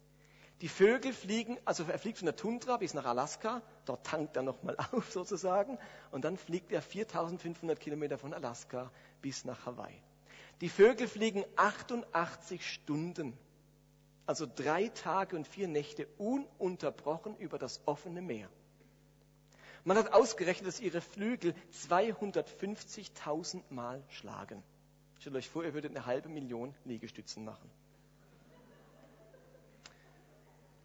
Die 0.62 0.68
Vögel 0.68 1.12
fliegen, 1.12 1.57
also 1.64 1.85
er 1.85 2.00
fliegt 2.00 2.18
von 2.18 2.26
der 2.26 2.35
Tundra 2.35 2.78
bis 2.78 2.92
nach 2.92 3.04
Alaska, 3.04 3.62
dort 3.85 4.04
tankt 4.04 4.35
er 4.35 4.42
nochmal 4.42 4.76
auf 4.92 5.12
sozusagen, 5.12 5.78
und 6.11 6.25
dann 6.25 6.37
fliegt 6.37 6.73
er 6.73 6.83
4500 6.83 7.78
Kilometer 7.78 8.18
von 8.18 8.35
Alaska 8.35 8.90
bis 9.23 9.45
nach 9.45 9.64
Hawaii. 9.64 10.02
Die 10.61 10.68
Vögel 10.68 11.07
fliegen 11.07 11.45
88 11.54 12.66
Stunden 12.66 13.38
also 14.26 14.45
drei 14.45 14.88
Tage 14.88 15.37
und 15.37 15.47
vier 15.47 15.68
Nächte 15.68 16.09
ununterbrochen 16.18 17.37
über 17.38 17.59
das 17.59 17.80
offene 17.87 18.21
Meer. 18.21 18.50
Man 19.85 19.97
hat 19.97 20.12
ausgerechnet, 20.12 20.66
dass 20.66 20.80
ihre 20.80 21.00
Flügel 21.00 21.54
250.000 21.73 23.62
Mal 23.71 24.02
schlagen. 24.09 24.64
Stellt 25.20 25.37
euch 25.37 25.48
vor, 25.48 25.64
ihr 25.64 25.75
würdet 25.75 25.96
eine 25.96 26.06
halbe 26.06 26.28
Million 26.28 26.75
Liegestützen 26.84 27.44
machen. 27.44 27.70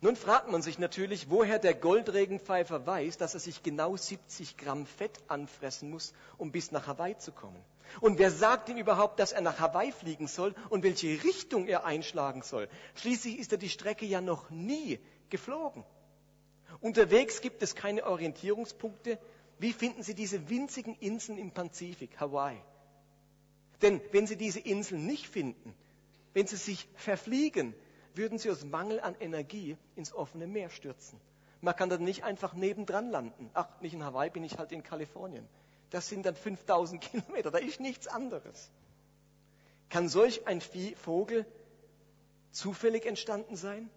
Nun 0.02 0.18
fragt 0.18 0.52
man 0.52 0.62
sich 0.62 0.80
natürlich, 0.80 1.30
woher 1.30 1.60
der 1.60 1.74
Goldregenpfeifer 1.74 2.86
weiß, 2.86 3.18
dass 3.18 3.36
er 3.36 3.40
sich 3.40 3.64
genau 3.64 3.96
70 3.96 4.58
Gramm 4.58 4.86
Fett 4.86 5.18
anfressen 5.30 5.90
muss, 5.90 6.14
um 6.38 6.52
bis 6.52 6.74
nach 6.74 6.88
Hawaii 6.88 7.18
zu 7.18 7.32
kommen. 7.32 7.64
Und 8.02 8.20
wer 8.20 8.30
sagt 8.30 8.68
ihm 8.68 8.78
überhaupt, 8.78 9.20
dass 9.20 9.32
er 9.32 9.40
nach 9.40 9.60
Hawaii 9.60 9.94
fliegen 9.94 10.28
soll 10.28 10.56
und 10.70 10.84
welche 10.84 11.24
Richtung 11.24 11.68
er 11.68 11.86
einschlagen 11.86 12.42
soll? 12.42 12.68
Schließlich 12.96 13.40
ist 13.40 13.54
er 13.54 13.58
die 13.58 13.70
Strecke 13.70 14.06
ja 14.06 14.20
noch 14.20 14.50
nie 14.50 15.00
geflogen. 15.30 15.86
Unterwegs 16.82 17.40
gibt 17.40 17.64
es 17.64 17.74
keine 17.74 18.06
Orientierungspunkte. 18.06 19.18
Wie 19.58 19.72
finden 19.72 20.04
Sie 20.04 20.16
diese 20.16 20.50
winzigen 20.50 20.98
Inseln 21.00 21.38
im 21.38 21.52
Pazifik, 21.52 22.20
Hawaii? 22.20 22.60
Denn 23.84 24.02
wenn 24.12 24.26
Sie 24.26 24.38
diese 24.38 24.60
Inseln 24.60 25.06
nicht 25.06 25.28
finden, 25.28 25.76
wenn 26.34 26.48
Sie 26.48 26.56
sich 26.56 26.88
verfliegen, 26.96 27.76
würden 28.16 28.38
sie 28.38 28.50
aus 28.50 28.64
Mangel 28.64 29.00
an 29.00 29.16
Energie 29.20 29.78
ins 29.96 30.14
offene 30.14 30.48
Meer 30.48 30.70
stürzen. 30.70 31.20
Man 31.62 31.76
kann 31.76 31.90
dann 31.90 32.04
nicht 32.04 32.24
einfach 32.24 32.54
nebendran 32.54 33.10
landen. 33.10 33.50
Ach, 33.54 33.68
nicht 33.82 33.94
in 33.94 34.04
Hawaii, 34.04 34.30
bin 34.30 34.44
ich 34.44 34.58
halt 34.58 34.72
in 34.72 34.84
Kalifornien. 34.84 35.48
Das 35.90 36.10
sind 36.10 36.26
dann 36.26 36.36
5000 36.36 37.02
Kilometer, 37.12 37.52
da 37.52 37.60
ist 37.60 37.80
nichts 37.80 38.08
anderes. 38.08 38.72
Kann 39.90 40.10
solch 40.10 40.48
ein 40.48 40.62
Vogel 40.62 41.46
zufällig 42.52 43.06
entstanden 43.06 43.56
sein? 43.56 43.90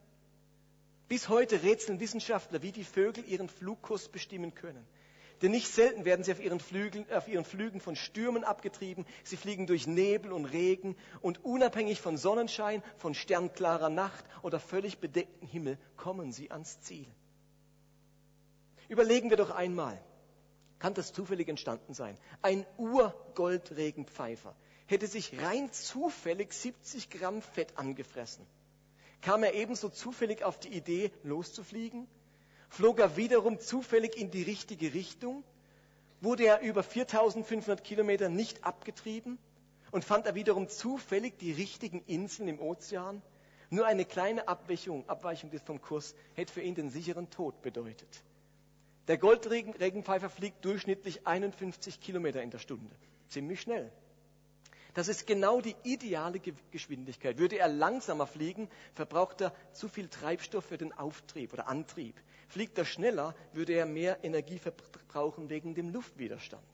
Bis 1.09 1.29
heute 1.29 1.63
rätseln 1.63 2.01
Wissenschaftler, 2.01 2.63
wie 2.63 2.73
die 2.73 2.85
Vögel 2.85 3.25
ihren 3.25 3.49
Flugkurs 3.49 4.09
bestimmen 4.09 4.55
können. 4.55 4.85
Denn 5.43 5.51
nicht 5.51 5.69
selten 5.69 6.05
werden 6.05 6.25
sie 6.25 6.33
auf 6.33 6.41
ihren, 6.41 6.61
Flügeln, 6.61 7.05
auf 7.13 7.29
ihren 7.29 7.45
Flügen 7.45 7.81
von 7.81 7.95
Stürmen 7.95 8.43
abgetrieben. 8.43 9.05
Sie 9.23 9.37
fliegen 9.37 9.67
durch 9.67 9.87
Nebel 9.87 10.33
und 10.33 10.47
Regen 10.47 10.97
und 11.21 11.45
unabhängig 11.45 12.01
von 12.01 12.17
Sonnenschein, 12.17 12.83
von 12.97 13.15
sternklarer 13.15 13.91
Nacht 13.91 14.25
oder 14.43 14.59
völlig 14.59 14.99
bedecktem 14.99 15.49
Himmel 15.49 15.79
kommen 15.97 16.33
sie 16.33 16.51
ans 16.51 16.81
Ziel. 16.81 17.07
Überlegen 18.89 19.31
wir 19.31 19.37
doch 19.37 19.51
einmal, 19.51 20.01
kann 20.79 20.95
das 20.95 21.13
zufällig 21.13 21.49
entstanden 21.49 21.93
sein? 21.93 22.17
Ein 22.43 22.65
Urgoldregenpfeifer 22.79 24.55
hätte 24.87 25.07
sich 25.07 25.39
rein 25.43 25.71
zufällig 25.73 26.53
70 26.53 27.11
Gramm 27.11 27.43
Fett 27.43 27.77
angefressen. 27.77 28.47
Kam 29.21 29.43
er 29.43 29.55
ebenso 29.55 29.89
zufällig 29.89 30.45
auf 30.45 30.59
die 30.61 30.69
Idee, 30.69 31.11
loszufliegen? 31.25 32.07
Flog 32.69 32.99
er 32.99 33.17
wiederum 33.17 33.59
zufällig 33.61 34.17
in 34.17 34.31
die 34.31 34.43
richtige 34.43 34.95
Richtung, 34.95 35.45
wurde 36.21 36.47
er 36.47 36.61
über 36.61 36.83
4500 36.83 37.85
Kilometer 37.85 38.29
nicht 38.29 38.65
abgetrieben 38.65 39.39
und 39.91 40.05
fand 40.05 40.27
er 40.27 40.35
wiederum 40.35 40.69
zufällig 40.69 41.39
die 41.39 41.53
richtigen 41.53 42.03
Inseln 42.07 42.49
im 42.49 42.61
Ozean. 42.61 43.23
Nur 43.71 43.87
eine 43.87 44.05
kleine 44.05 44.49
Abweichung, 44.49 45.09
Abweichung 45.09 45.51
vom 45.65 45.81
Kurs 45.81 46.15
hätte 46.35 46.53
für 46.53 46.63
ihn 46.63 46.75
den 46.75 46.91
sicheren 46.91 47.31
Tod 47.31 47.63
bedeutet. 47.63 48.23
Der 49.09 49.19
Goldregenpfeifer 49.19 50.31
fliegt 50.31 50.65
durchschnittlich 50.65 51.27
51 51.27 52.01
Kilometer 52.01 52.43
in 52.43 52.51
der 52.51 52.59
Stunde. 52.59 52.91
Ziemlich 53.29 53.61
schnell. 53.61 53.93
Das 54.95 55.09
ist 55.09 55.27
genau 55.27 55.61
die 55.61 55.77
ideale 55.83 56.41
Geschwindigkeit. 56.71 57.39
Würde 57.39 57.59
er 57.59 57.69
langsamer 57.69 58.27
fliegen, 58.27 58.69
verbraucht 58.95 59.43
er 59.43 59.53
zu 59.73 59.89
viel 59.89 60.09
Treibstoff 60.09 60.65
für 60.65 60.79
den 60.79 60.93
Auftrieb 60.93 61.53
oder 61.53 61.69
Antrieb. 61.69 62.17
Fliegt 62.49 62.79
er 62.79 62.85
schneller, 62.85 63.35
würde 63.53 63.75
er 63.75 63.87
mehr 63.87 64.23
Energie 64.25 64.59
verbrauchen 64.59 65.51
wegen 65.51 65.75
dem 65.75 65.91
Luftwiderstand. 65.91 66.65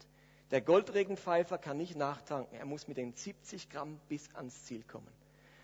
Der 0.50 0.60
Goldregenpfeifer 0.60 1.56
kann 1.56 1.78
nicht 1.78 1.96
nachtanken, 1.96 2.58
er 2.58 2.66
muss 2.66 2.86
mit 2.86 2.98
den 2.98 3.14
70 3.14 3.70
Gramm 3.70 3.98
bis 4.08 4.28
ans 4.34 4.64
Ziel 4.64 4.82
kommen. 4.82 5.08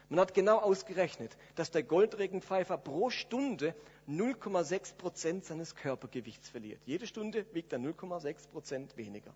Man 0.08 0.20
hat 0.20 0.32
genau 0.32 0.58
ausgerechnet, 0.58 1.36
dass 1.54 1.70
der 1.70 1.82
Goldregenpfeifer 1.82 2.78
pro 2.78 3.10
Stunde 3.10 3.74
0,6 4.08 4.94
Prozent 4.96 5.44
seines 5.44 5.74
Körpergewichts 5.74 6.48
verliert. 6.48 6.80
Jede 6.86 7.06
Stunde 7.06 7.44
wiegt 7.52 7.74
er 7.74 7.78
0,6 7.78 8.48
Prozent 8.48 8.96
weniger. 8.96 9.34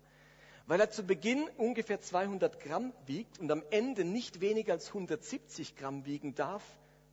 Weil 0.65 0.79
er 0.79 0.89
zu 0.89 1.03
Beginn 1.03 1.47
ungefähr 1.57 2.01
200 2.01 2.59
Gramm 2.59 2.91
wiegt 3.05 3.37
und 3.37 3.51
am 3.51 3.61
Ende 3.69 4.03
nicht 4.03 4.41
weniger 4.41 4.73
als 4.73 4.87
170 4.87 5.75
Gramm 5.75 6.05
wiegen 6.05 6.33
darf, 6.33 6.63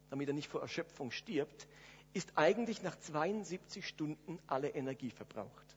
damit 0.09 0.29
er 0.29 0.35
nicht 0.35 0.49
vor 0.49 0.63
Erschöpfung 0.63 1.11
stirbt, 1.11 1.69
ist 2.13 2.33
eigentlich 2.37 2.83
nach 2.83 2.99
72 2.99 3.87
Stunden 3.87 4.39
alle 4.47 4.71
Energie 4.71 5.11
verbraucht. 5.11 5.77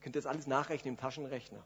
Könnt 0.00 0.14
ihr 0.14 0.22
das 0.22 0.26
alles 0.30 0.46
nachrechnen 0.46 0.94
im 0.94 1.00
Taschenrechner? 1.00 1.62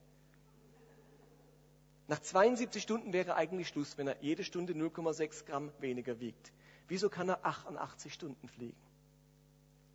Nach 2.09 2.19
72 2.19 2.83
Stunden 2.83 3.13
wäre 3.13 3.37
eigentlich 3.37 3.69
Schluss, 3.69 3.97
wenn 3.97 4.09
er 4.09 4.17
jede 4.21 4.45
Stunde 4.45 4.73
0,6 4.73 5.45
Gramm 5.45 5.71
weniger 5.79 6.21
wiegt. 6.21 6.53
Wieso 6.89 7.09
kann 7.09 7.29
er 7.29 7.45
88 7.45 8.13
Stunden 8.13 8.49
fliegen? 8.49 8.77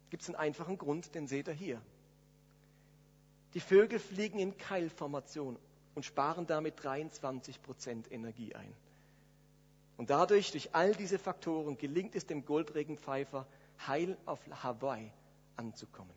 Gibt 0.10 0.24
es 0.24 0.30
einen 0.30 0.38
einfachen 0.38 0.78
Grund, 0.78 1.14
den 1.16 1.28
seht 1.28 1.48
ihr 1.48 1.54
hier. 1.54 1.82
Die 3.54 3.60
Vögel 3.60 4.00
fliegen 4.00 4.40
in 4.40 4.58
Keilformation 4.58 5.58
und 5.96 6.06
sparen 6.06 6.48
damit 6.48 6.84
23 6.84 7.62
Prozent 7.62 8.12
Energie 8.12 8.56
ein. 8.56 8.74
Und 9.98 10.12
dadurch, 10.12 10.52
durch 10.52 10.74
all 10.74 10.94
diese 10.94 11.18
Faktoren, 11.18 11.78
gelingt 11.78 12.16
es 12.16 12.26
dem 12.26 12.46
Goldregenpfeifer, 12.46 13.48
heil 13.88 14.18
auf 14.26 14.40
Hawaii 14.64 15.12
anzukommen. 15.56 16.14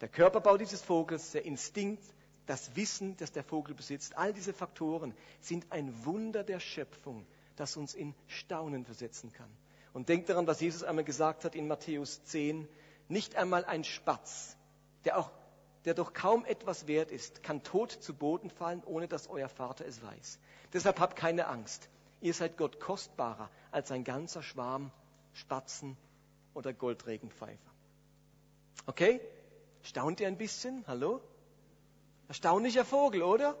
Der 0.00 0.08
Körperbau 0.08 0.58
dieses 0.58 0.82
Vogels, 0.82 1.32
der 1.32 1.44
Instinkt, 1.44 2.04
das 2.46 2.76
Wissen, 2.76 3.16
das 3.16 3.32
der 3.32 3.42
Vogel 3.42 3.74
besitzt, 3.74 4.18
all 4.18 4.34
diese 4.34 4.52
Faktoren 4.52 5.14
sind 5.40 5.72
ein 5.72 6.04
Wunder 6.04 6.44
der 6.44 6.60
Schöpfung, 6.60 7.26
das 7.56 7.76
uns 7.76 7.94
in 7.94 8.14
Staunen 8.26 8.84
versetzen 8.84 9.32
kann. 9.32 9.48
Und 9.94 10.10
denkt 10.10 10.28
daran, 10.28 10.46
was 10.46 10.60
Jesus 10.60 10.82
einmal 10.82 11.04
gesagt 11.04 11.44
hat 11.44 11.54
in 11.54 11.66
Matthäus 11.66 12.22
10, 12.24 12.68
nicht 13.08 13.36
einmal 13.36 13.64
ein 13.64 13.84
Spatz, 13.84 14.56
der 15.04 15.18
auch 15.18 15.30
der 15.84 15.94
doch 15.94 16.14
kaum 16.14 16.44
etwas 16.46 16.86
wert 16.86 17.10
ist, 17.10 17.42
kann 17.42 17.62
tot 17.62 17.92
zu 17.92 18.14
Boden 18.14 18.50
fallen, 18.50 18.82
ohne 18.84 19.06
dass 19.06 19.28
euer 19.28 19.48
Vater 19.48 19.84
es 19.86 20.02
weiß. 20.02 20.38
Deshalb 20.72 20.98
habt 20.98 21.16
keine 21.16 21.46
Angst. 21.46 21.88
Ihr 22.24 22.32
seid 22.32 22.56
Gott 22.56 22.80
kostbarer 22.80 23.50
als 23.70 23.92
ein 23.92 24.02
ganzer 24.02 24.42
Schwarm 24.42 24.90
Spatzen 25.34 25.94
oder 26.54 26.72
Goldregenpfeifer. 26.72 27.70
Okay? 28.86 29.20
Staunt 29.82 30.20
ihr 30.20 30.28
ein 30.28 30.38
bisschen? 30.38 30.84
Hallo? 30.86 31.20
Erstaunlicher 32.28 32.86
Vogel, 32.86 33.22
oder? 33.22 33.58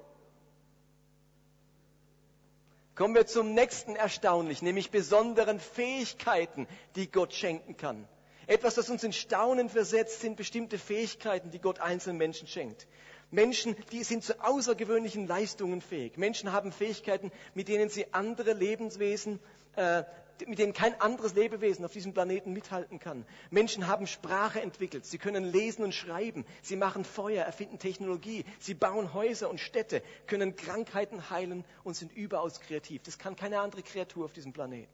Kommen 2.94 3.14
wir 3.14 3.26
zum 3.26 3.52
nächsten 3.52 3.96
erstaunlich, 3.96 4.62
nämlich 4.62 4.90
besonderen 4.90 5.60
Fähigkeiten, 5.60 6.66
die 6.96 7.10
Gott 7.10 7.34
schenken 7.34 7.76
kann. 7.76 8.08
Etwas, 8.46 8.76
das 8.76 8.88
uns 8.88 9.04
in 9.04 9.12
Staunen 9.12 9.68
versetzt, 9.68 10.22
sind 10.22 10.36
bestimmte 10.36 10.78
Fähigkeiten, 10.78 11.50
die 11.50 11.60
Gott 11.60 11.80
einzelnen 11.80 12.16
Menschen 12.16 12.48
schenkt. 12.48 12.86
Menschen, 13.34 13.76
die 13.92 14.04
sind 14.04 14.22
zu 14.24 14.40
außergewöhnlichen 14.42 15.26
Leistungen 15.26 15.80
fähig. 15.80 16.16
Menschen 16.16 16.52
haben 16.52 16.72
Fähigkeiten, 16.72 17.32
mit 17.54 17.68
denen 17.68 17.88
sie 17.88 18.12
andere 18.14 18.52
Lebenswesen 18.52 19.40
äh, 19.76 20.04
mit 20.46 20.58
denen 20.58 20.72
kein 20.72 21.00
anderes 21.00 21.34
Lebewesen 21.34 21.84
auf 21.84 21.92
diesem 21.92 22.12
Planeten 22.12 22.52
mithalten 22.52 22.98
kann. 22.98 23.24
Menschen 23.50 23.86
haben 23.86 24.06
Sprache 24.06 24.60
entwickelt, 24.60 25.06
sie 25.06 25.18
können 25.18 25.44
lesen 25.44 25.84
und 25.84 25.94
schreiben, 25.94 26.44
sie 26.62 26.76
machen 26.76 27.04
Feuer, 27.04 27.44
erfinden 27.44 27.78
Technologie, 27.78 28.44
sie 28.58 28.74
bauen 28.74 29.14
Häuser 29.14 29.48
und 29.48 29.60
Städte, 29.60 30.02
können 30.26 30.56
Krankheiten 30.56 31.30
heilen 31.30 31.64
und 31.84 31.94
sind 31.94 32.12
überaus 32.16 32.60
kreativ. 32.60 33.02
Das 33.02 33.18
kann 33.18 33.36
keine 33.36 33.60
andere 33.60 33.82
Kreatur 33.82 34.24
auf 34.24 34.32
diesem 34.32 34.52
Planeten. 34.52 34.90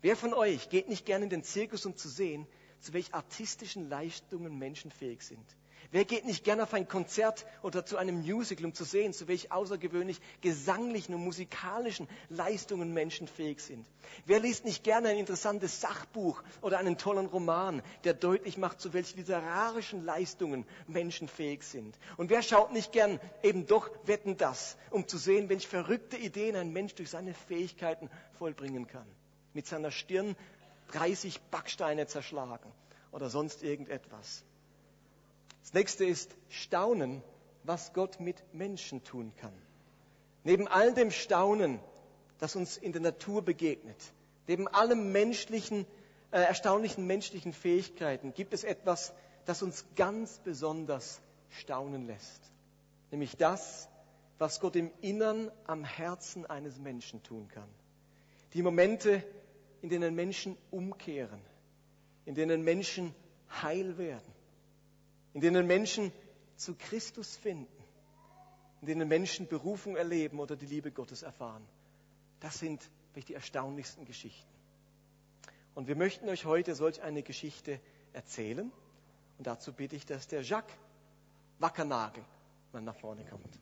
Wer 0.00 0.16
von 0.16 0.32
euch 0.32 0.68
geht 0.70 0.88
nicht 0.88 1.04
gerne 1.04 1.24
in 1.24 1.30
den 1.30 1.42
Zirkus, 1.42 1.84
um 1.84 1.96
zu 1.96 2.08
sehen, 2.08 2.46
zu 2.80 2.92
welch 2.92 3.12
artistischen 3.14 3.88
Leistungen 3.88 4.58
Menschen 4.58 4.90
fähig 4.90 5.22
sind? 5.22 5.44
Wer 5.90 6.04
geht 6.04 6.26
nicht 6.26 6.44
gerne 6.44 6.64
auf 6.64 6.74
ein 6.74 6.86
Konzert 6.86 7.46
oder 7.62 7.86
zu 7.86 7.96
einem 7.96 8.20
Musical, 8.20 8.66
um 8.66 8.74
zu 8.74 8.84
sehen, 8.84 9.14
zu 9.14 9.26
welch 9.26 9.50
außergewöhnlich 9.52 10.20
gesanglichen 10.42 11.14
und 11.14 11.24
musikalischen 11.24 12.06
Leistungen 12.28 12.92
Menschen 12.92 13.26
fähig 13.26 13.60
sind? 13.60 13.86
Wer 14.26 14.38
liest 14.38 14.66
nicht 14.66 14.84
gerne 14.84 15.08
ein 15.08 15.16
interessantes 15.16 15.80
Sachbuch 15.80 16.42
oder 16.60 16.76
einen 16.76 16.98
tollen 16.98 17.24
Roman, 17.24 17.82
der 18.04 18.12
deutlich 18.12 18.58
macht, 18.58 18.82
zu 18.82 18.92
welch 18.92 19.16
literarischen 19.16 20.04
Leistungen 20.04 20.66
Menschen 20.86 21.26
fähig 21.26 21.62
sind? 21.62 21.98
Und 22.18 22.28
wer 22.28 22.42
schaut 22.42 22.72
nicht 22.74 22.92
gern 22.92 23.18
eben 23.42 23.66
doch 23.66 23.88
Wetten 24.04 24.36
das, 24.36 24.76
um 24.90 25.08
zu 25.08 25.16
sehen, 25.16 25.48
welche 25.48 25.68
verrückte 25.68 26.18
Ideen 26.18 26.54
ein 26.56 26.70
Mensch 26.70 26.96
durch 26.96 27.08
seine 27.08 27.32
Fähigkeiten 27.32 28.10
vollbringen 28.38 28.86
kann? 28.88 29.06
Mit 29.54 29.66
seiner 29.66 29.90
Stirn 29.90 30.36
30 30.92 31.40
Backsteine 31.50 32.06
zerschlagen 32.06 32.70
oder 33.10 33.30
sonst 33.30 33.62
irgendetwas. 33.62 34.44
Das 35.68 35.74
nächste 35.74 36.06
ist 36.06 36.34
Staunen, 36.48 37.22
was 37.62 37.92
Gott 37.92 38.20
mit 38.20 38.42
Menschen 38.54 39.04
tun 39.04 39.34
kann. 39.36 39.52
Neben 40.42 40.66
all 40.66 40.94
dem 40.94 41.10
Staunen, 41.10 41.78
das 42.38 42.56
uns 42.56 42.78
in 42.78 42.92
der 42.92 43.02
Natur 43.02 43.42
begegnet, 43.42 44.14
neben 44.46 44.66
allem 44.66 45.12
menschlichen, 45.12 45.84
äh, 46.30 46.40
erstaunlichen 46.40 47.06
menschlichen 47.06 47.52
Fähigkeiten, 47.52 48.32
gibt 48.32 48.54
es 48.54 48.64
etwas, 48.64 49.12
das 49.44 49.62
uns 49.62 49.84
ganz 49.94 50.38
besonders 50.38 51.20
staunen 51.50 52.06
lässt. 52.06 52.50
Nämlich 53.10 53.36
das, 53.36 53.90
was 54.38 54.60
Gott 54.60 54.74
im 54.74 54.90
Innern 55.02 55.50
am 55.66 55.84
Herzen 55.84 56.46
eines 56.46 56.78
Menschen 56.78 57.22
tun 57.22 57.46
kann. 57.48 57.68
Die 58.54 58.62
Momente, 58.62 59.22
in 59.82 59.90
denen 59.90 60.14
Menschen 60.14 60.56
umkehren, 60.70 61.42
in 62.24 62.34
denen 62.34 62.62
Menschen 62.62 63.14
heil 63.62 63.98
werden, 63.98 64.37
in 65.38 65.42
denen 65.42 65.68
Menschen 65.68 66.10
zu 66.56 66.74
Christus 66.74 67.36
finden, 67.36 67.84
in 68.80 68.88
denen 68.88 69.06
Menschen 69.06 69.46
Berufung 69.46 69.94
erleben 69.94 70.40
oder 70.40 70.56
die 70.56 70.66
Liebe 70.66 70.90
Gottes 70.90 71.22
erfahren. 71.22 71.64
Das 72.40 72.58
sind 72.58 72.82
die 73.14 73.34
erstaunlichsten 73.34 74.04
Geschichten. 74.04 74.50
Und 75.76 75.86
wir 75.86 75.94
möchten 75.94 76.28
euch 76.28 76.44
heute 76.44 76.74
solch 76.74 77.02
eine 77.02 77.22
Geschichte 77.22 77.80
erzählen. 78.12 78.72
Und 79.38 79.46
dazu 79.46 79.72
bitte 79.72 79.94
ich, 79.94 80.04
dass 80.06 80.26
der 80.26 80.42
Jacques 80.42 80.76
Wackernagel 81.60 82.24
mal 82.72 82.82
nach 82.82 82.96
vorne 82.96 83.24
kommt. 83.24 83.60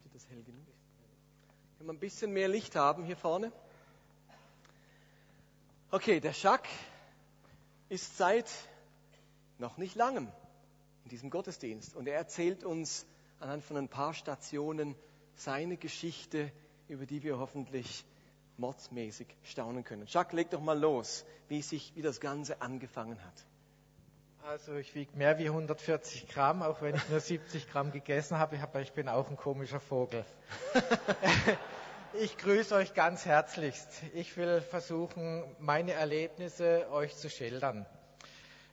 Steht 0.00 0.14
das 0.14 0.26
hell 0.30 0.42
genug? 0.42 0.62
Können 1.82 1.94
wir 1.94 1.98
ein 1.98 2.10
bisschen 2.10 2.32
mehr 2.32 2.46
Licht 2.46 2.76
haben 2.76 3.02
hier 3.02 3.16
vorne? 3.16 3.50
Okay, 5.90 6.20
der 6.20 6.30
Jacques 6.30 6.70
ist 7.88 8.16
seit 8.16 8.48
noch 9.58 9.78
nicht 9.78 9.96
langem 9.96 10.28
in 11.02 11.10
diesem 11.10 11.28
Gottesdienst 11.28 11.96
und 11.96 12.06
er 12.06 12.14
erzählt 12.14 12.62
uns 12.62 13.04
anhand 13.40 13.64
von 13.64 13.76
ein 13.76 13.88
paar 13.88 14.14
Stationen 14.14 14.94
seine 15.34 15.76
Geschichte, 15.76 16.52
über 16.86 17.04
die 17.04 17.24
wir 17.24 17.40
hoffentlich 17.40 18.04
mordsmäßig 18.58 19.26
staunen 19.42 19.82
können. 19.82 20.06
Jacques, 20.06 20.34
leg 20.34 20.50
doch 20.50 20.60
mal 20.60 20.78
los, 20.78 21.24
wie 21.48 21.62
sich, 21.62 21.96
wie 21.96 22.02
das 22.02 22.20
Ganze 22.20 22.62
angefangen 22.62 23.18
hat. 23.24 23.44
Also 24.44 24.74
ich 24.74 24.94
wiege 24.94 25.16
mehr 25.16 25.36
wie 25.38 25.46
140 25.46 26.28
Gramm, 26.28 26.62
auch 26.62 26.80
wenn 26.80 26.94
ich 26.94 27.08
nur 27.08 27.18
70 27.18 27.68
Gramm 27.68 27.90
gegessen 27.90 28.38
habe, 28.38 28.60
aber 28.60 28.80
ich 28.80 28.92
bin 28.92 29.08
auch 29.08 29.28
ein 29.30 29.36
komischer 29.36 29.80
Vogel. 29.80 30.24
ich 32.14 32.36
grüße 32.38 32.74
euch 32.74 32.94
ganz 32.94 33.24
herzlichst. 33.24 33.88
Ich 34.14 34.36
will 34.36 34.60
versuchen, 34.60 35.44
meine 35.58 35.92
Erlebnisse 35.92 36.86
euch 36.90 37.16
zu 37.16 37.30
schildern. 37.30 37.86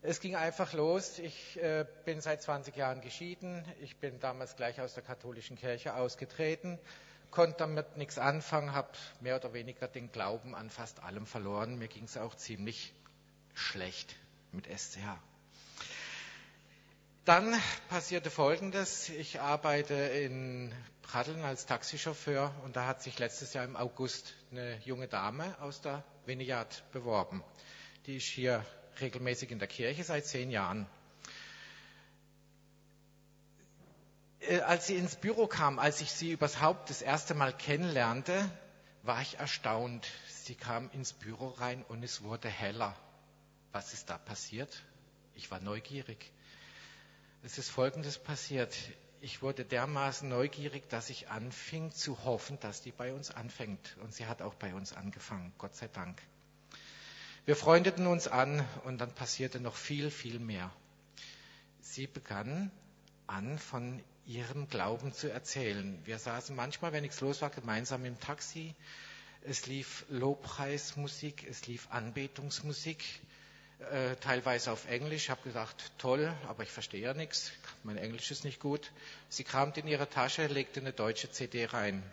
Es 0.02 0.19
ging 0.19 0.36
einfach 0.36 0.73
los. 0.73 1.19
Ich 1.19 1.58
äh, 1.62 1.86
bin 2.06 2.21
seit 2.21 2.41
20 2.41 2.75
Jahren 2.75 3.02
geschieden. 3.02 3.65
Ich 3.82 3.97
bin 3.97 4.19
damals 4.19 4.56
gleich 4.56 4.80
aus 4.82 4.93
der 4.93 5.04
katholischen 5.04 5.58
Kirche 5.58 5.95
ausgetreten, 5.95 6.80
konnte 7.32 7.58
damit 7.60 7.97
nichts 7.97 8.17
anfangen, 8.17 8.73
habe 8.73 8.89
mehr 9.19 9.36
oder 9.36 9.54
weniger 9.54 9.88
den 9.88 10.12
Glauben 10.12 10.56
an 10.56 10.69
fast 10.69 11.04
allem 11.04 11.25
verloren. 11.25 11.78
Mir 11.78 11.88
ging 11.88 12.06
es 12.06 12.17
auch 12.17 12.36
ziemlich 12.36 12.93
schlecht 13.54 14.15
mit 14.52 14.67
SCH. 14.67 14.99
Dann 17.25 17.54
passierte 17.89 18.32
Folgendes. 18.32 19.10
Ich 19.10 19.39
arbeite 19.41 19.93
in 19.93 20.73
Pratteln 21.12 21.43
als 21.43 21.65
Taxichauffeur 21.65 22.54
und 22.63 22.76
da 22.76 22.86
hat 22.86 23.02
sich 23.02 23.17
letztes 23.17 23.54
Jahr 23.54 23.65
im 23.65 23.76
August 23.76 24.36
eine 24.52 24.78
junge 24.86 25.08
Dame 25.08 25.60
aus 25.60 25.82
der 25.82 26.04
Vineyard 26.28 26.84
beworben. 26.91 27.43
Die 28.06 28.17
ist 28.17 28.28
hier 28.28 28.63
regelmäßig 29.02 29.50
in 29.50 29.58
der 29.58 29.67
Kirche 29.67 30.04
seit 30.04 30.28
zehn 30.28 30.52
Jahren. 30.52 30.86
Äh, 34.41 34.60
als 34.60 34.86
sie 34.86 34.98
ins 34.98 35.15
Büro 35.15 35.48
kam, 35.48 35.80
als 35.80 36.00
ich 36.00 36.12
sie 36.12 36.32
überhaupt 36.32 36.91
das 36.91 37.02
erste 37.02 37.34
Mal 37.34 37.58
kennenlernte, 37.58 38.48
war 39.02 39.19
ich 39.24 39.39
erstaunt. 39.39 40.08
Sie 40.28 40.54
kam 40.54 40.91
ins 40.91 41.13
Büro 41.13 41.48
rein 41.48 41.84
und 41.88 42.04
es 42.04 42.22
wurde 42.22 42.50
heller. 42.50 42.95
Was 43.72 43.93
ist 43.93 44.12
da 44.12 44.19
passiert? 44.19 44.84
Ich 45.34 45.50
war 45.50 45.60
neugierig. 45.60 46.32
Es 47.41 47.58
ist 47.58 47.72
Folgendes 47.72 48.19
passiert. 48.19 48.76
Ich 49.22 49.42
wurde 49.42 49.66
dermaßen 49.66 50.30
neugierig, 50.30 50.88
dass 50.90 51.10
ich 51.10 51.30
anfing 51.30 51.92
zu 51.92 52.24
hoffen, 52.24 52.58
dass 52.62 52.82
die 52.82 52.92
bei 52.92 53.14
uns 53.14 53.32
anfängt. 53.32 53.98
Und 54.02 54.14
sie 54.14 54.28
hat 54.28 54.42
auch 54.42 54.54
bei 54.56 54.74
uns 54.74 54.94
angefangen, 54.94 55.52
Gott 55.58 55.76
sei 55.76 55.90
Dank. 55.90 56.22
Wir 57.46 57.58
freundeten 57.58 58.08
uns 58.08 58.30
an 58.30 58.66
und 58.86 59.00
dann 59.00 59.14
passierte 59.14 59.60
noch 59.60 59.76
viel, 59.76 60.10
viel 60.10 60.40
mehr. 60.40 60.72
Sie 61.82 62.08
begann 62.08 62.72
an, 63.28 63.60
von 63.60 64.02
ihrem 64.26 64.70
Glauben 64.70 65.12
zu 65.12 65.30
erzählen. 65.30 66.00
Wir 66.06 66.18
saßen 66.18 66.56
manchmal, 66.56 66.94
wenn 66.94 67.02
nichts 67.02 67.20
los 67.20 67.42
war, 67.42 67.50
gemeinsam 67.50 68.06
im 68.06 68.20
Taxi. 68.20 68.74
Es 69.42 69.66
lief 69.66 70.06
Lobpreismusik, 70.10 71.46
es 71.50 71.68
lief 71.68 71.88
Anbetungsmusik, 71.92 73.04
äh, 73.80 74.15
teilweise 74.18 74.72
auf 74.72 74.88
Englisch. 74.89 75.24
Ich 75.24 75.30
habe 75.30 75.42
gedacht, 75.44 75.92
toll, 75.98 76.34
aber 76.48 76.63
ich 76.63 76.70
verstehe 76.72 77.02
ja 77.02 77.13
nichts. 77.13 77.52
Mein 77.84 77.98
Englisch 77.98 78.30
ist 78.32 78.44
nicht 78.44 78.60
gut. 78.60 78.92
Sie 79.30 79.44
kramte 79.44 79.80
in 79.80 79.88
ihre 79.88 80.10
Tasche, 80.10 80.48
legte 80.48 80.80
eine 80.80 80.94
deutsche 80.94 81.32
CD 81.32 81.65
rein. 81.65 82.04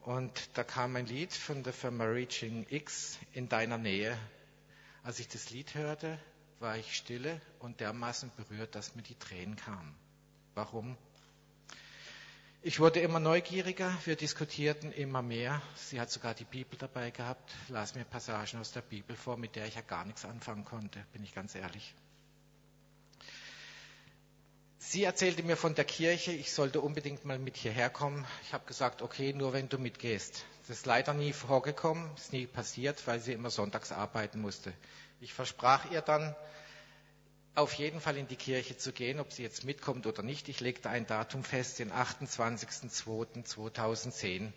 Und 0.00 0.48
da 0.54 0.64
kam 0.64 0.96
ein 0.96 1.06
Lied 1.06 1.32
von 1.32 1.62
der 1.62 1.72
Firma 1.72 2.04
Reaching 2.04 2.66
X 2.70 3.18
in 3.32 3.48
deiner 3.48 3.78
Nähe. 3.78 4.18
Als 5.04 5.20
ich 5.20 5.28
das 5.28 5.50
Lied 5.50 5.74
hörte, 5.74 6.18
war 6.58 6.76
ich 6.76 6.96
stille 6.96 7.40
und 7.58 7.80
dermaßen 7.80 8.30
berührt, 8.36 8.74
dass 8.74 8.94
mir 8.94 9.02
die 9.02 9.18
Tränen 9.18 9.56
kamen. 9.56 9.94
Warum? 10.54 10.96
Ich 12.64 12.78
wurde 12.78 13.00
immer 13.00 13.18
neugieriger, 13.18 13.92
wir 14.04 14.14
diskutierten 14.14 14.92
immer 14.92 15.20
mehr. 15.20 15.60
Sie 15.74 16.00
hat 16.00 16.12
sogar 16.12 16.32
die 16.32 16.44
Bibel 16.44 16.78
dabei 16.78 17.10
gehabt, 17.10 17.50
las 17.68 17.96
mir 17.96 18.04
Passagen 18.04 18.60
aus 18.60 18.70
der 18.70 18.82
Bibel 18.82 19.16
vor, 19.16 19.36
mit 19.36 19.56
der 19.56 19.66
ich 19.66 19.74
ja 19.74 19.80
gar 19.80 20.04
nichts 20.04 20.24
anfangen 20.24 20.64
konnte, 20.64 21.04
bin 21.12 21.24
ich 21.24 21.34
ganz 21.34 21.56
ehrlich. 21.56 21.92
Sie 24.78 25.02
erzählte 25.02 25.42
mir 25.42 25.56
von 25.56 25.74
der 25.74 25.84
Kirche, 25.84 26.30
ich 26.30 26.52
sollte 26.52 26.80
unbedingt 26.80 27.24
mal 27.24 27.40
mit 27.40 27.56
hierher 27.56 27.90
kommen. 27.90 28.24
Ich 28.44 28.52
habe 28.52 28.64
gesagt, 28.64 29.02
okay, 29.02 29.32
nur 29.32 29.52
wenn 29.52 29.68
du 29.68 29.78
mitgehst. 29.78 30.44
Das 30.68 30.76
ist 30.78 30.86
leider 30.86 31.14
nie 31.14 31.32
vorgekommen, 31.32 32.08
ist 32.16 32.32
nie 32.32 32.46
passiert, 32.46 33.04
weil 33.08 33.18
sie 33.18 33.32
immer 33.32 33.50
sonntags 33.50 33.90
arbeiten 33.90 34.40
musste. 34.40 34.72
Ich 35.20 35.34
versprach 35.34 35.90
ihr 35.90 36.00
dann, 36.00 36.36
auf 37.54 37.74
jeden 37.74 38.00
Fall 38.00 38.16
in 38.16 38.26
die 38.28 38.36
Kirche 38.36 38.76
zu 38.78 38.92
gehen, 38.92 39.20
ob 39.20 39.30
sie 39.32 39.42
jetzt 39.42 39.64
mitkommt 39.64 40.06
oder 40.06 40.22
nicht. 40.22 40.48
Ich 40.48 40.60
legte 40.60 40.88
ein 40.88 41.06
Datum 41.06 41.44
fest, 41.44 41.78
den 41.78 41.92
28.02.2010. 41.92 44.52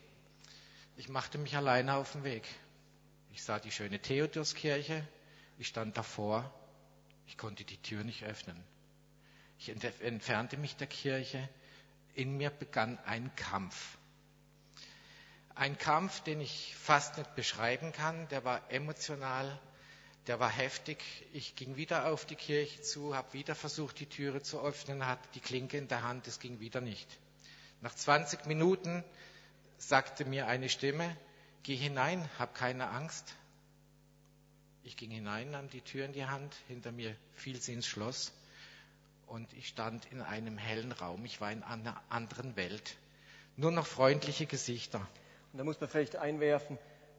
Ich 0.97 1.09
machte 1.09 1.37
mich 1.37 1.57
alleine 1.57 1.95
auf 1.95 2.13
den 2.13 2.23
Weg. 2.23 2.47
Ich 3.33 3.43
sah 3.43 3.59
die 3.59 3.71
schöne 3.71 3.99
Theodorskirche. 3.99 5.05
Ich 5.57 5.67
stand 5.67 5.97
davor. 5.97 6.49
Ich 7.27 7.37
konnte 7.37 7.65
die 7.65 7.81
Tür 7.81 8.05
nicht 8.05 8.23
öffnen. 8.23 8.55
Ich 9.59 9.67
entfernte 9.69 10.55
mich 10.57 10.77
der 10.77 10.87
Kirche. 10.87 11.49
In 12.13 12.37
mir 12.37 12.49
begann 12.49 12.97
ein 13.05 13.35
Kampf. 13.35 13.97
Ein 15.53 15.77
Kampf, 15.77 16.21
den 16.21 16.39
ich 16.39 16.73
fast 16.77 17.17
nicht 17.17 17.35
beschreiben 17.35 17.91
kann. 17.91 18.29
Der 18.29 18.45
war 18.45 18.61
emotional, 18.71 19.59
der 20.27 20.39
war 20.39 20.49
heftig. 20.49 21.03
Ich 21.33 21.55
ging 21.55 21.75
wieder 21.75 22.07
auf 22.07 22.25
die 22.25 22.35
Kirche 22.35 22.81
zu, 22.81 23.15
habe 23.15 23.33
wieder 23.33 23.55
versucht, 23.55 23.99
die 23.99 24.05
Türe 24.05 24.41
zu 24.41 24.61
öffnen, 24.61 25.05
hatte 25.05 25.27
die 25.35 25.39
Klinke 25.39 25.77
in 25.77 25.87
der 25.87 26.03
Hand, 26.03 26.27
es 26.27 26.39
ging 26.39 26.59
wieder 26.59 26.81
nicht. 26.81 27.07
Nach 27.81 27.93
20 27.93 28.45
Minuten 28.45 29.03
sagte 29.77 30.25
mir 30.25 30.47
eine 30.47 30.69
Stimme, 30.69 31.15
geh 31.63 31.75
hinein, 31.75 32.27
hab 32.39 32.55
keine 32.55 32.89
Angst. 32.89 33.35
Ich 34.83 34.97
ging 34.97 35.11
hinein, 35.11 35.51
nahm 35.51 35.69
die 35.69 35.81
Tür 35.81 36.05
in 36.05 36.13
die 36.13 36.25
Hand, 36.25 36.55
hinter 36.67 36.91
mir 36.91 37.15
fiel 37.35 37.59
sie 37.59 37.73
ins 37.73 37.87
Schloss 37.87 38.31
und 39.27 39.51
ich 39.53 39.67
stand 39.67 40.05
in 40.11 40.21
einem 40.21 40.57
hellen 40.57 40.91
Raum. 40.91 41.25
Ich 41.25 41.41
war 41.41 41.51
in 41.51 41.63
einer 41.63 42.01
anderen 42.09 42.55
Welt. 42.55 42.97
Nur 43.57 43.71
noch 43.71 43.87
freundliche 43.87 44.45
Gesichter. 44.45 44.99
Und 45.51 45.59
da 45.59 45.63
muss 45.63 45.79
man 45.79 45.89
vielleicht 45.89 46.17
einwerfen, 46.17 46.77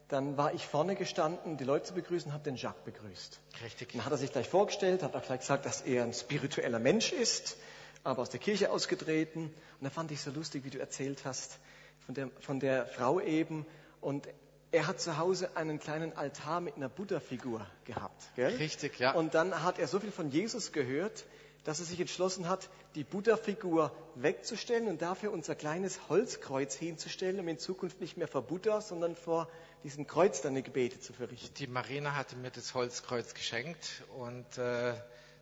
dann 0.09 0.37
war 0.37 0.55
ich 0.55 0.67
vorne 0.67 0.95
gestanden, 0.95 1.57
die 1.57 1.65
Leute 1.65 1.87
zu 1.87 1.95
begrüßen, 1.95 2.33
habe 2.33 2.45
den 2.45 2.57
Jacques 2.57 2.85
begrüßt. 2.85 3.41
Richtig. 3.65 3.93
Dann 3.93 4.05
hat 4.05 4.13
er 4.13 4.19
sich 4.19 4.31
gleich 4.31 4.49
vorgestellt, 4.49 5.03
hat 5.03 5.17
auch 5.17 5.23
gleich 5.23 5.41
gesagt, 5.41 5.67
dass 5.67 5.81
er 5.81 6.05
ein 6.05 6.13
spiritueller 6.13 6.79
Mensch 6.79 7.13
ist, 7.13 7.57
aber 8.05 8.23
aus 8.23 8.31
der 8.31 8.39
Kirche 8.39 8.71
ausgetreten. 8.71 9.47
Und 9.81 9.85
da 9.85 9.91
fand 9.91 10.13
ich 10.13 10.21
so 10.21 10.31
lustig, 10.31 10.65
wie 10.65 10.71
du 10.71 10.79
erzählt 10.79 11.25
hast, 11.25 11.59
von 12.05 12.15
der, 12.15 12.31
von 12.41 12.61
der 12.61 12.87
Frau 12.87 13.21
eben. 13.21 13.67
Und 14.01 14.29
er 14.71 14.87
hat 14.87 15.01
zu 15.01 15.19
Hause 15.19 15.57
einen 15.57 15.81
kleinen 15.81 16.17
Altar 16.17 16.61
mit 16.61 16.77
einer 16.77 16.89
Buddha-Figur 16.89 17.67
gehabt. 17.85 18.23
Gell? 18.37 18.55
Richtig, 18.57 19.01
ja. 19.01 19.13
Und 19.13 19.35
dann 19.35 19.65
hat 19.65 19.79
er 19.79 19.89
so 19.89 19.99
viel 19.99 20.13
von 20.13 20.31
Jesus 20.31 20.71
gehört, 20.71 21.25
dass 21.67 21.81
er 21.81 21.85
sich 21.85 21.99
entschlossen 21.99 22.49
hat, 22.49 22.71
die 22.95 23.03
Buddha-Figur 23.03 23.91
wegzustellen 24.15 24.87
und 24.87 25.03
dafür 25.03 25.33
unser 25.33 25.57
kleines 25.57 26.09
Holzkreuz 26.09 26.77
hinzustellen, 26.77 27.41
um 27.41 27.49
in 27.49 27.59
Zukunft 27.59 28.01
nicht 28.01 28.17
mehr 28.17 28.29
vor 28.29 28.43
Buddha, 28.43 28.81
sondern 28.81 29.17
vor 29.17 29.49
diesem 29.83 30.07
Kreuz 30.07 30.41
deine 30.43 30.63
Gebete 30.63 31.01
zu 31.01 31.13
verrichten. 31.13 31.53
Die 31.55 31.67
Marina 31.67 32.15
hatte 32.15 32.37
mir 32.37 32.53
das 32.53 32.73
Holzkreuz 32.75 33.35
geschenkt 33.35 34.05
und 34.17 34.59
äh, 34.59 34.95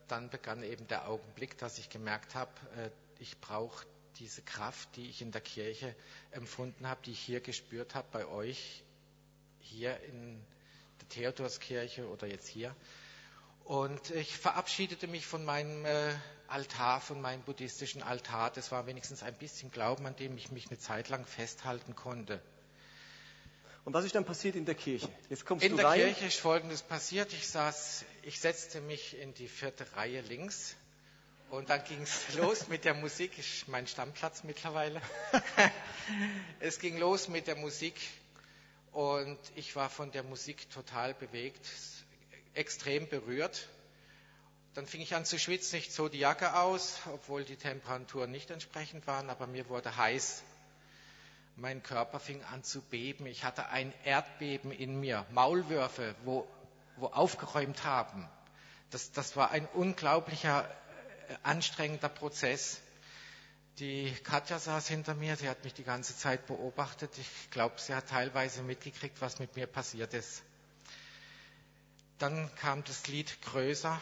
dann 0.08 0.30
begann 0.30 0.62
eben 0.62 0.88
der 0.88 1.08
Augenblick, 1.10 1.58
dass 1.58 1.76
ich 1.76 1.90
gemerkt 1.90 2.34
habe, 2.34 2.50
äh, 2.78 2.88
ich 3.20 3.38
brauche 3.42 3.84
diese 4.18 4.40
Kraft, 4.40 4.96
die 4.96 5.10
ich 5.10 5.20
in 5.20 5.30
der 5.30 5.42
Kirche 5.42 5.94
empfunden 6.30 6.88
habe, 6.88 7.02
die 7.04 7.12
ich 7.12 7.20
hier 7.20 7.42
gespürt 7.42 7.94
habe 7.94 8.08
bei 8.10 8.26
euch, 8.26 8.82
hier 9.60 10.00
in 10.04 10.42
der 11.02 11.08
Theodorskirche 11.10 12.08
oder 12.08 12.26
jetzt 12.26 12.48
hier. 12.48 12.74
Und 13.64 14.10
ich 14.10 14.36
verabschiedete 14.36 15.06
mich 15.06 15.26
von 15.26 15.44
meinem 15.44 15.86
äh, 15.86 16.14
Altar, 16.48 17.00
von 17.00 17.20
meinem 17.20 17.42
buddhistischen 17.42 18.02
Altar. 18.02 18.50
Das 18.50 18.70
war 18.70 18.86
wenigstens 18.86 19.22
ein 19.22 19.34
bisschen 19.34 19.70
Glauben, 19.70 20.06
an 20.06 20.14
dem 20.16 20.36
ich 20.36 20.50
mich 20.50 20.68
eine 20.68 20.78
Zeit 20.78 21.08
lang 21.08 21.24
festhalten 21.24 21.94
konnte. 21.94 22.42
Und 23.84 23.92
was 23.94 24.04
ist 24.04 24.14
dann 24.14 24.24
passiert 24.24 24.56
in 24.56 24.64
der 24.66 24.74
Kirche? 24.74 25.08
Jetzt 25.28 25.46
kommst 25.46 25.64
in 25.64 25.72
du 25.72 25.76
der 25.78 25.86
rein. 25.86 26.00
Kirche 26.00 26.26
ist 26.26 26.40
Folgendes 26.40 26.82
passiert. 26.82 27.32
Ich 27.32 27.48
saß, 27.48 28.04
ich 28.22 28.40
setzte 28.40 28.80
mich 28.80 29.18
in 29.18 29.34
die 29.34 29.48
vierte 29.48 29.86
Reihe 29.96 30.20
links 30.22 30.76
und 31.50 31.70
dann 31.70 31.82
ging 31.84 32.02
es 32.02 32.34
los 32.36 32.68
mit 32.68 32.84
der 32.84 32.94
Musik. 32.94 33.38
Ist 33.38 33.68
mein 33.68 33.86
Stammplatz 33.86 34.44
mittlerweile. 34.44 35.00
es 36.60 36.78
ging 36.78 36.98
los 36.98 37.28
mit 37.28 37.46
der 37.46 37.56
Musik 37.56 37.94
und 38.92 39.38
ich 39.54 39.74
war 39.74 39.90
von 39.90 40.12
der 40.12 40.22
Musik 40.22 40.68
total 40.70 41.14
bewegt, 41.14 41.66
extrem 42.54 43.08
berührt. 43.08 43.68
Dann 44.74 44.86
fing 44.86 45.00
ich 45.00 45.14
an 45.14 45.24
zu 45.24 45.38
schwitzen. 45.38 45.78
Ich 45.78 45.90
zog 45.90 46.10
die 46.10 46.18
Jacke 46.18 46.56
aus, 46.56 46.98
obwohl 47.12 47.44
die 47.44 47.56
Temperaturen 47.56 48.30
nicht 48.30 48.50
entsprechend 48.50 49.06
waren, 49.06 49.30
aber 49.30 49.46
mir 49.46 49.68
wurde 49.68 49.96
heiß. 49.96 50.42
Mein 51.56 51.82
Körper 51.84 52.18
fing 52.18 52.42
an 52.44 52.64
zu 52.64 52.82
beben. 52.82 53.26
Ich 53.26 53.44
hatte 53.44 53.68
ein 53.68 53.92
Erdbeben 54.04 54.72
in 54.72 54.98
mir, 54.98 55.24
Maulwürfe, 55.30 56.16
wo, 56.24 56.48
wo 56.96 57.06
aufgeräumt 57.06 57.84
haben. 57.84 58.28
Das, 58.90 59.12
das 59.12 59.36
war 59.36 59.52
ein 59.52 59.66
unglaublicher, 59.66 60.68
äh, 61.28 61.34
anstrengender 61.44 62.08
Prozess. 62.08 62.80
Die 63.78 64.12
Katja 64.24 64.58
saß 64.58 64.88
hinter 64.88 65.14
mir, 65.14 65.36
sie 65.36 65.48
hat 65.48 65.62
mich 65.64 65.74
die 65.74 65.84
ganze 65.84 66.16
Zeit 66.16 66.46
beobachtet. 66.46 67.10
Ich 67.18 67.50
glaube, 67.50 67.74
sie 67.80 67.94
hat 67.94 68.08
teilweise 68.08 68.62
mitgekriegt, 68.62 69.20
was 69.20 69.38
mit 69.38 69.54
mir 69.54 69.66
passiert 69.66 70.14
ist. 70.14 70.42
Dann 72.18 72.50
kam 72.56 72.84
das 72.84 73.06
Lied 73.08 73.40
Größer. 73.42 74.00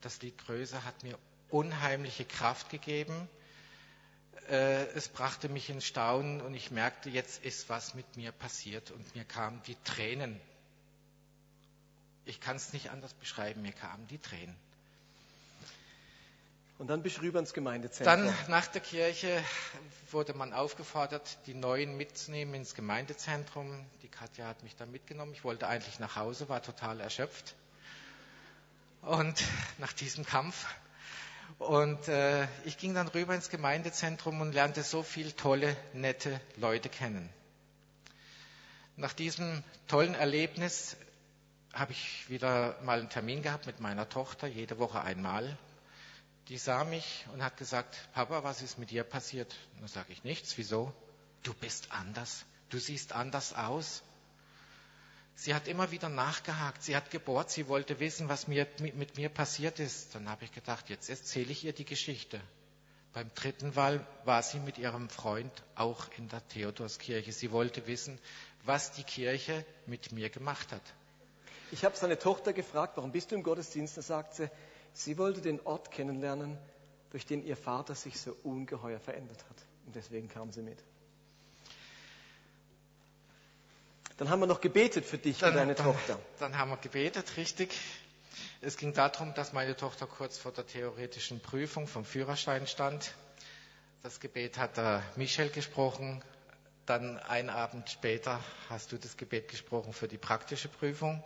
Das 0.00 0.20
Lied 0.22 0.36
Größer 0.38 0.84
hat 0.84 1.02
mir 1.02 1.18
unheimliche 1.50 2.24
Kraft 2.24 2.70
gegeben 2.70 3.28
äh, 4.48 4.86
es 4.94 5.08
brachte 5.08 5.48
mich 5.48 5.70
in 5.70 5.80
Staunen 5.80 6.40
und 6.40 6.54
ich 6.54 6.70
merkte, 6.70 7.10
jetzt 7.10 7.44
ist 7.44 7.68
was 7.68 7.94
mit 7.94 8.16
mir 8.16 8.32
passiert 8.32 8.90
und 8.90 9.14
mir 9.14 9.24
kamen 9.24 9.62
die 9.66 9.76
Tränen. 9.84 10.40
Ich 12.24 12.40
kann 12.40 12.56
es 12.56 12.72
nicht 12.72 12.90
anders 12.90 13.14
beschreiben, 13.14 13.62
mir 13.62 13.72
kamen 13.72 14.06
die 14.08 14.18
Tränen. 14.18 14.56
Und 16.84 16.88
dann 16.88 17.02
du 17.02 17.08
rüber 17.22 17.38
ins 17.38 17.54
Gemeindezentrum. 17.54 18.26
Dann 18.26 18.34
nach 18.48 18.66
der 18.66 18.82
Kirche 18.82 19.42
wurde 20.10 20.34
man 20.34 20.52
aufgefordert, 20.52 21.38
die 21.46 21.54
Neuen 21.54 21.96
mitzunehmen 21.96 22.54
ins 22.56 22.74
Gemeindezentrum. 22.74 23.86
Die 24.02 24.08
Katja 24.08 24.46
hat 24.46 24.62
mich 24.62 24.76
dann 24.76 24.92
mitgenommen. 24.92 25.32
Ich 25.32 25.44
wollte 25.44 25.66
eigentlich 25.66 25.98
nach 25.98 26.16
Hause, 26.16 26.50
war 26.50 26.60
total 26.60 27.00
erschöpft. 27.00 27.54
Und 29.00 29.42
nach 29.78 29.94
diesem 29.94 30.26
Kampf 30.26 30.66
und 31.56 32.06
äh, 32.08 32.46
ich 32.66 32.76
ging 32.76 32.92
dann 32.92 33.08
rüber 33.08 33.34
ins 33.34 33.48
Gemeindezentrum 33.48 34.42
und 34.42 34.52
lernte 34.52 34.82
so 34.82 35.02
viele 35.02 35.34
tolle, 35.34 35.74
nette 35.94 36.38
Leute 36.56 36.90
kennen. 36.90 37.30
Nach 38.96 39.14
diesem 39.14 39.64
tollen 39.88 40.14
Erlebnis 40.14 40.98
habe 41.72 41.92
ich 41.92 42.28
wieder 42.28 42.78
mal 42.82 42.98
einen 42.98 43.08
Termin 43.08 43.40
gehabt 43.40 43.64
mit 43.64 43.80
meiner 43.80 44.06
Tochter, 44.06 44.46
jede 44.46 44.78
Woche 44.78 45.00
einmal. 45.00 45.56
Die 46.48 46.58
sah 46.58 46.84
mich 46.84 47.24
und 47.32 47.42
hat 47.42 47.56
gesagt, 47.56 47.96
Papa, 48.12 48.44
was 48.44 48.60
ist 48.60 48.78
mit 48.78 48.90
dir 48.90 49.02
passiert? 49.02 49.54
Und 49.74 49.82
dann 49.82 49.88
sage 49.88 50.12
ich 50.12 50.24
nichts, 50.24 50.58
wieso? 50.58 50.92
Du 51.42 51.54
bist 51.54 51.90
anders, 51.90 52.44
du 52.70 52.78
siehst 52.78 53.12
anders 53.12 53.54
aus. 53.54 54.02
Sie 55.36 55.54
hat 55.54 55.66
immer 55.66 55.90
wieder 55.90 56.08
nachgehakt, 56.08 56.82
sie 56.82 56.94
hat 56.94 57.10
gebohrt, 57.10 57.50
sie 57.50 57.66
wollte 57.66 57.98
wissen, 57.98 58.28
was 58.28 58.46
mir, 58.46 58.66
mit, 58.78 58.94
mit 58.94 59.16
mir 59.16 59.28
passiert 59.28 59.80
ist. 59.80 60.14
Dann 60.14 60.28
habe 60.28 60.44
ich 60.44 60.52
gedacht, 60.52 60.90
jetzt 60.90 61.08
erzähle 61.08 61.50
ich 61.50 61.64
ihr 61.64 61.72
die 61.72 61.84
Geschichte. 61.84 62.40
Beim 63.14 63.32
dritten 63.34 63.74
Mal 63.74 64.06
war 64.24 64.42
sie 64.42 64.58
mit 64.58 64.76
ihrem 64.76 65.08
Freund 65.08 65.52
auch 65.76 66.08
in 66.18 66.28
der 66.28 66.46
Theodorskirche. 66.48 67.32
Sie 67.32 67.52
wollte 67.52 67.86
wissen, 67.86 68.18
was 68.64 68.92
die 68.92 69.04
Kirche 69.04 69.64
mit 69.86 70.12
mir 70.12 70.30
gemacht 70.30 70.72
hat. 70.72 70.82
Ich 71.72 71.84
habe 71.84 71.96
seine 71.96 72.18
Tochter 72.18 72.52
gefragt, 72.52 72.96
warum 72.96 73.12
bist 73.12 73.30
du 73.30 73.36
im 73.36 73.42
Gottesdienst? 73.42 73.96
Da 73.96 74.02
sagt 74.02 74.34
sie, 74.34 74.50
sie 74.94 75.18
wollte 75.18 75.42
den 75.42 75.60
Ort 75.66 75.90
kennenlernen, 75.90 76.56
durch 77.10 77.26
den 77.26 77.44
ihr 77.44 77.56
Vater 77.56 77.94
sich 77.94 78.18
so 78.18 78.34
ungeheuer 78.42 78.98
verändert 78.98 79.44
hat. 79.50 79.56
Und 79.86 79.94
deswegen 79.94 80.28
kam 80.28 80.50
sie 80.50 80.62
mit. 80.62 80.78
Dann 84.16 84.30
haben 84.30 84.40
wir 84.40 84.46
noch 84.46 84.60
gebetet 84.60 85.04
für 85.04 85.18
dich 85.18 85.38
dann, 85.38 85.50
und 85.50 85.56
deine 85.56 85.74
dann, 85.74 85.86
Tochter. 85.86 86.18
Dann 86.38 86.56
haben 86.56 86.70
wir 86.70 86.76
gebetet, 86.76 87.36
richtig. 87.36 87.72
Es 88.60 88.76
ging 88.76 88.94
darum, 88.94 89.34
dass 89.34 89.52
meine 89.52 89.76
Tochter 89.76 90.06
kurz 90.06 90.38
vor 90.38 90.52
der 90.52 90.66
theoretischen 90.66 91.40
Prüfung 91.40 91.86
vom 91.86 92.04
Führerschein 92.04 92.66
stand. 92.66 93.12
Das 94.02 94.20
Gebet 94.20 94.56
hat 94.58 94.76
der 94.76 95.02
Michel 95.16 95.50
gesprochen. 95.50 96.22
Dann 96.86 97.18
einen 97.18 97.50
Abend 97.50 97.90
später 97.90 98.40
hast 98.68 98.92
du 98.92 98.98
das 98.98 99.16
Gebet 99.16 99.48
gesprochen 99.48 99.92
für 99.92 100.08
die 100.08 100.18
praktische 100.18 100.68
Prüfung. 100.68 101.22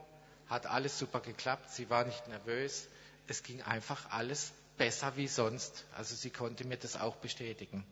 Hat 0.49 0.67
alles 0.67 0.99
super 0.99 1.21
geklappt. 1.21 1.71
Sie 1.71 1.91
war 1.91 2.05
nicht 2.05 2.27
nervös. 2.29 2.89
Es 3.29 3.43
ging 3.43 3.63
einfach 3.63 4.11
alles 4.11 4.53
besser 4.79 5.17
wie 5.17 5.29
sonst. 5.29 5.85
Also 5.97 6.17
sie 6.17 6.31
konnte 6.31 6.67
mir 6.67 6.77
das 6.79 6.97
auch 6.97 7.17
bestätigen. 7.17 7.85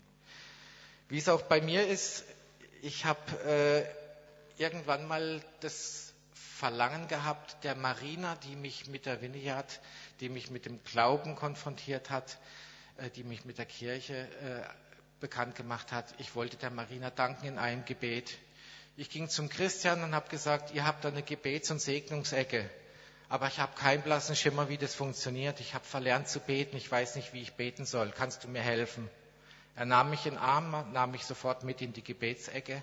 Wie 1.08 1.18
es 1.18 1.28
auch 1.28 1.42
bei 1.42 1.60
mir 1.60 1.86
ist, 1.86 2.24
ich 2.82 3.04
habe 3.04 3.86
äh, 4.58 4.60
irgendwann 4.62 5.06
mal 5.06 5.40
das 5.60 6.12
Verlangen 6.32 7.06
gehabt, 7.06 7.62
der 7.64 7.74
Marina, 7.74 8.36
die 8.36 8.56
mich 8.56 8.86
mit 8.86 9.04
der 9.06 9.20
Vineyard, 9.20 9.80
die 10.20 10.30
mich 10.30 10.50
mit 10.50 10.64
dem 10.64 10.82
Glauben 10.84 11.36
konfrontiert 11.36 12.08
hat, 12.10 12.38
äh, 12.96 13.10
die 13.10 13.24
mich 13.24 13.44
mit 13.44 13.58
der 13.58 13.66
Kirche 13.66 14.14
äh, 14.16 14.62
bekannt 15.20 15.54
gemacht 15.54 15.92
hat. 15.92 16.06
Ich 16.18 16.34
wollte 16.34 16.56
der 16.56 16.70
Marina 16.70 17.10
danken 17.10 17.46
in 17.46 17.58
einem 17.58 17.84
Gebet. 17.84 18.38
Ich 18.96 19.10
ging 19.10 19.28
zum 19.28 19.50
Christian 19.50 20.02
und 20.02 20.14
habe 20.14 20.30
gesagt, 20.30 20.72
ihr 20.74 20.86
habt 20.86 21.04
da 21.04 21.08
eine 21.08 21.22
Gebets- 21.22 21.70
und 21.70 21.80
Segnungsecke. 21.80 22.70
Aber 23.28 23.48
ich 23.48 23.58
habe 23.58 23.74
keinen 23.76 24.02
blassen 24.02 24.36
Schimmer, 24.36 24.68
wie 24.68 24.78
das 24.78 24.94
funktioniert. 24.94 25.60
Ich 25.60 25.74
habe 25.74 25.84
verlernt 25.84 26.28
zu 26.28 26.40
beten. 26.40 26.76
Ich 26.76 26.90
weiß 26.90 27.16
nicht, 27.16 27.32
wie 27.32 27.42
ich 27.42 27.54
beten 27.54 27.84
soll. 27.84 28.10
Kannst 28.10 28.44
du 28.44 28.48
mir 28.48 28.62
helfen? 28.62 29.08
Er 29.74 29.84
nahm 29.84 30.10
mich 30.10 30.24
in 30.26 30.34
den 30.34 30.38
Arm, 30.38 30.92
nahm 30.92 31.10
mich 31.10 31.24
sofort 31.26 31.64
mit 31.64 31.82
in 31.82 31.92
die 31.92 32.02
Gebetsecke 32.04 32.82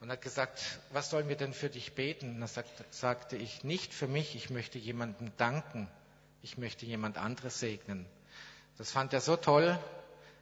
und 0.00 0.10
hat 0.10 0.22
gesagt, 0.22 0.80
was 0.92 1.10
sollen 1.10 1.28
wir 1.28 1.36
denn 1.36 1.52
für 1.52 1.68
dich 1.68 1.94
beten? 1.94 2.34
Und 2.34 2.40
da 2.40 2.46
sagte, 2.46 2.84
sagte 2.90 3.36
ich, 3.36 3.64
nicht 3.64 3.92
für 3.92 4.08
mich, 4.08 4.34
ich 4.34 4.50
möchte 4.50 4.78
jemandem 4.78 5.30
danken, 5.36 5.88
ich 6.42 6.58
möchte 6.58 6.86
jemand 6.86 7.18
anderes 7.18 7.60
segnen. 7.60 8.06
Das 8.78 8.90
fand 8.90 9.12
er 9.12 9.20
so 9.20 9.36
toll. 9.36 9.78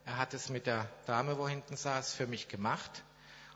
Er 0.07 0.16
hat 0.16 0.33
es 0.33 0.48
mit 0.48 0.66
der 0.66 0.87
Dame, 1.07 1.38
wo 1.38 1.48
hinten 1.48 1.76
saß, 1.76 2.14
für 2.14 2.26
mich 2.26 2.48
gemacht. 2.48 3.03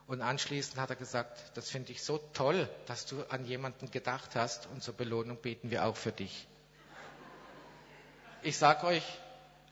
Und 0.07 0.21
anschließend 0.21 0.79
hat 0.79 0.90
er 0.90 0.97
gesagt, 0.97 1.53
das 1.55 1.71
finde 1.71 1.93
ich 1.93 2.03
so 2.03 2.19
toll, 2.35 2.69
dass 2.87 3.07
du 3.07 3.23
an 3.31 3.47
jemanden 3.47 3.90
gedacht 3.90 4.31
hast 4.35 4.67
und 4.67 4.83
zur 4.83 4.95
Belohnung 4.95 5.38
beten 5.38 5.71
wir 5.71 5.87
auch 5.87 5.97
für 5.97 6.12
dich. 6.12 6.47
Ich 8.43 8.59
sage 8.59 8.87
euch, 8.87 9.03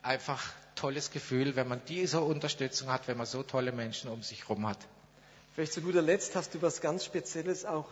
einfach 0.01 0.41
tolles 0.75 1.11
Gefühl, 1.11 1.55
wenn 1.55 1.67
man 1.67 1.81
diese 1.87 2.21
Unterstützung 2.21 2.91
hat, 2.91 3.07
wenn 3.07 3.17
man 3.17 3.27
so 3.27 3.43
tolle 3.43 3.71
Menschen 3.71 4.09
um 4.09 4.23
sich 4.23 4.41
herum 4.41 4.67
hat. 4.67 4.79
Vielleicht 5.53 5.73
zu 5.73 5.81
guter 5.81 6.01
Letzt 6.01 6.35
hast 6.35 6.55
du 6.55 6.61
was 6.63 6.81
ganz 6.81 7.05
Spezielles 7.05 7.63
auch 7.63 7.87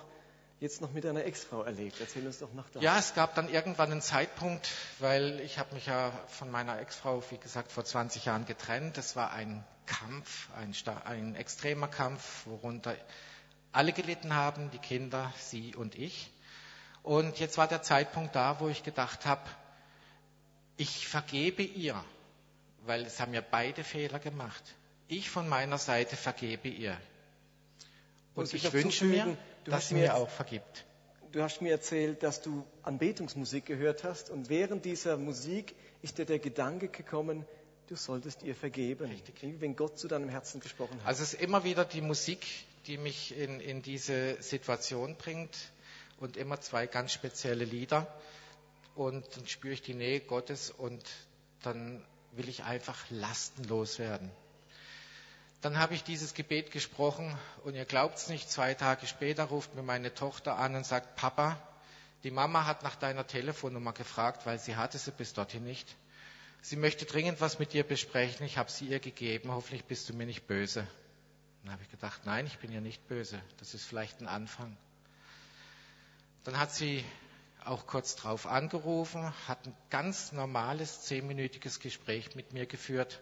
jetzt 0.59 0.81
noch 0.81 0.91
mit 0.91 1.03
deiner 1.03 1.25
Ex-Frau 1.25 1.63
erlebt. 1.63 1.97
Erzähl 1.99 2.25
uns 2.25 2.39
doch 2.39 2.53
noch 2.53 2.69
da. 2.69 2.79
Ja, 2.79 2.97
es 2.97 3.13
gab 3.13 3.35
dann 3.35 3.49
irgendwann 3.49 3.91
einen 3.91 4.01
Zeitpunkt, 4.01 4.69
weil 4.99 5.39
ich 5.41 5.59
habe 5.59 5.73
mich 5.75 5.85
ja 5.85 6.11
von 6.27 6.49
meiner 6.49 6.79
Ex-Frau, 6.79 7.23
wie 7.29 7.37
gesagt, 7.37 7.71
vor 7.71 7.85
20 7.85 8.25
Jahren 8.25 8.45
getrennt. 8.45 8.97
Das 8.97 9.15
war 9.15 9.31
ein 9.31 9.63
Kampf, 9.91 10.47
ein, 10.55 10.73
ein 11.05 11.35
extremer 11.35 11.87
Kampf, 11.87 12.45
worunter 12.47 12.95
alle 13.73 13.93
gelitten 13.93 14.33
haben, 14.33 14.69
die 14.71 14.77
Kinder, 14.77 15.33
sie 15.37 15.75
und 15.75 15.95
ich. 15.95 16.31
Und 17.03 17.39
jetzt 17.39 17.57
war 17.57 17.67
der 17.67 17.81
Zeitpunkt 17.81 18.35
da, 18.35 18.59
wo 18.59 18.69
ich 18.69 18.83
gedacht 18.83 19.25
habe, 19.25 19.49
ich 20.77 21.07
vergebe 21.07 21.63
ihr, 21.63 22.01
weil 22.85 23.05
es 23.05 23.19
haben 23.19 23.33
ja 23.33 23.41
beide 23.41 23.83
Fehler 23.83 24.19
gemacht. 24.19 24.63
Ich 25.07 25.29
von 25.29 25.47
meiner 25.47 25.77
Seite 25.77 26.15
vergebe 26.15 26.69
ihr. 26.69 26.97
Und 28.33 28.53
ich 28.53 28.71
wünsche 28.71 29.05
mir, 29.05 29.37
dass 29.65 29.89
sie 29.89 29.95
mir 29.95 30.15
auch 30.15 30.29
vergibt. 30.29 30.85
Du 31.31 31.41
hast 31.41 31.61
mir 31.61 31.71
erzählt, 31.71 32.23
dass 32.23 32.41
du 32.41 32.65
Anbetungsmusik 32.83 33.65
gehört 33.65 34.03
hast 34.03 34.29
und 34.29 34.49
während 34.49 34.85
dieser 34.85 35.17
Musik 35.17 35.75
ist 36.01 36.17
dir 36.17 36.25
der 36.25 36.39
Gedanke 36.39 36.87
gekommen, 36.87 37.45
du 37.91 37.97
solltest 37.97 38.41
ihr 38.43 38.55
vergeben, 38.55 39.09
Richtig. 39.09 39.35
wenn 39.59 39.75
Gott 39.75 39.99
zu 39.99 40.07
deinem 40.07 40.29
Herzen 40.29 40.61
gesprochen 40.61 40.97
hat. 41.01 41.07
Also 41.07 41.23
es 41.23 41.33
ist 41.33 41.41
immer 41.41 41.65
wieder 41.65 41.83
die 41.83 41.99
Musik, 41.99 42.47
die 42.87 42.97
mich 42.97 43.37
in, 43.37 43.59
in 43.59 43.81
diese 43.81 44.41
Situation 44.41 45.17
bringt 45.17 45.57
und 46.17 46.37
immer 46.37 46.61
zwei 46.61 46.87
ganz 46.87 47.11
spezielle 47.11 47.65
Lieder 47.65 48.07
und 48.95 49.25
dann 49.35 49.45
spüre 49.45 49.73
ich 49.73 49.81
die 49.81 49.93
Nähe 49.93 50.21
Gottes 50.21 50.71
und 50.71 51.03
dann 51.63 52.01
will 52.31 52.47
ich 52.47 52.63
einfach 52.63 52.97
lastenlos 53.09 53.99
werden. 53.99 54.31
Dann 55.59 55.77
habe 55.77 55.93
ich 55.93 56.03
dieses 56.05 56.33
Gebet 56.33 56.71
gesprochen 56.71 57.37
und 57.65 57.75
ihr 57.75 57.85
glaubt 57.85 58.17
es 58.17 58.29
nicht, 58.29 58.49
zwei 58.49 58.73
Tage 58.73 59.05
später 59.05 59.43
ruft 59.43 59.75
mir 59.75 59.83
meine 59.83 60.13
Tochter 60.13 60.57
an 60.57 60.75
und 60.75 60.85
sagt, 60.85 61.17
Papa, 61.17 61.61
die 62.23 62.31
Mama 62.31 62.65
hat 62.65 62.83
nach 62.83 62.95
deiner 62.95 63.27
Telefonnummer 63.27 63.91
gefragt, 63.91 64.45
weil 64.45 64.59
sie 64.59 64.77
hatte 64.77 64.97
sie 64.97 65.11
bis 65.11 65.33
dorthin 65.33 65.65
nicht. 65.65 65.97
Sie 66.61 66.75
möchte 66.75 67.05
dringend 67.05 67.41
was 67.41 67.59
mit 67.59 67.73
dir 67.73 67.83
besprechen. 67.83 68.45
Ich 68.45 68.57
habe 68.57 68.69
sie 68.71 68.85
ihr 68.85 68.99
gegeben. 68.99 69.51
Hoffentlich 69.51 69.85
bist 69.85 70.07
du 70.09 70.13
mir 70.13 70.25
nicht 70.25 70.47
böse. 70.47 70.87
Dann 71.63 71.73
habe 71.73 71.83
ich 71.83 71.89
gedacht, 71.89 72.21
nein, 72.25 72.45
ich 72.45 72.59
bin 72.59 72.71
ihr 72.71 72.81
nicht 72.81 73.07
böse. 73.07 73.41
Das 73.57 73.73
ist 73.73 73.85
vielleicht 73.85 74.21
ein 74.21 74.27
Anfang. 74.27 74.75
Dann 76.43 76.59
hat 76.59 76.71
sie 76.73 77.03
auch 77.65 77.85
kurz 77.85 78.15
drauf 78.15 78.47
angerufen, 78.47 79.31
hat 79.47 79.67
ein 79.67 79.75
ganz 79.91 80.31
normales 80.31 81.01
zehnminütiges 81.01 81.79
Gespräch 81.79 82.35
mit 82.35 82.53
mir 82.53 82.65
geführt 82.65 83.21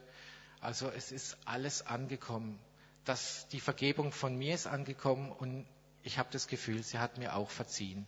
also 0.61 0.89
es 0.89 1.11
ist 1.11 1.37
alles 1.45 1.85
angekommen. 1.85 2.59
Das, 3.05 3.47
die 3.49 3.59
Vergebung 3.59 4.11
von 4.11 4.37
mir 4.37 4.53
ist 4.53 4.67
angekommen 4.67 5.31
und 5.31 5.65
ich 6.03 6.17
habe 6.17 6.29
das 6.31 6.47
Gefühl, 6.47 6.83
sie 6.83 6.99
hat 6.99 7.17
mir 7.17 7.35
auch 7.35 7.49
verziehen. 7.49 8.05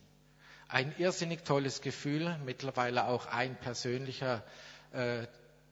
Ein 0.68 0.94
irrsinnig 0.98 1.42
tolles 1.44 1.80
Gefühl, 1.80 2.36
mittlerweile 2.44 3.06
auch 3.06 3.26
ein 3.26 3.56
persönlicher, 3.58 4.44
äh, 4.92 5.26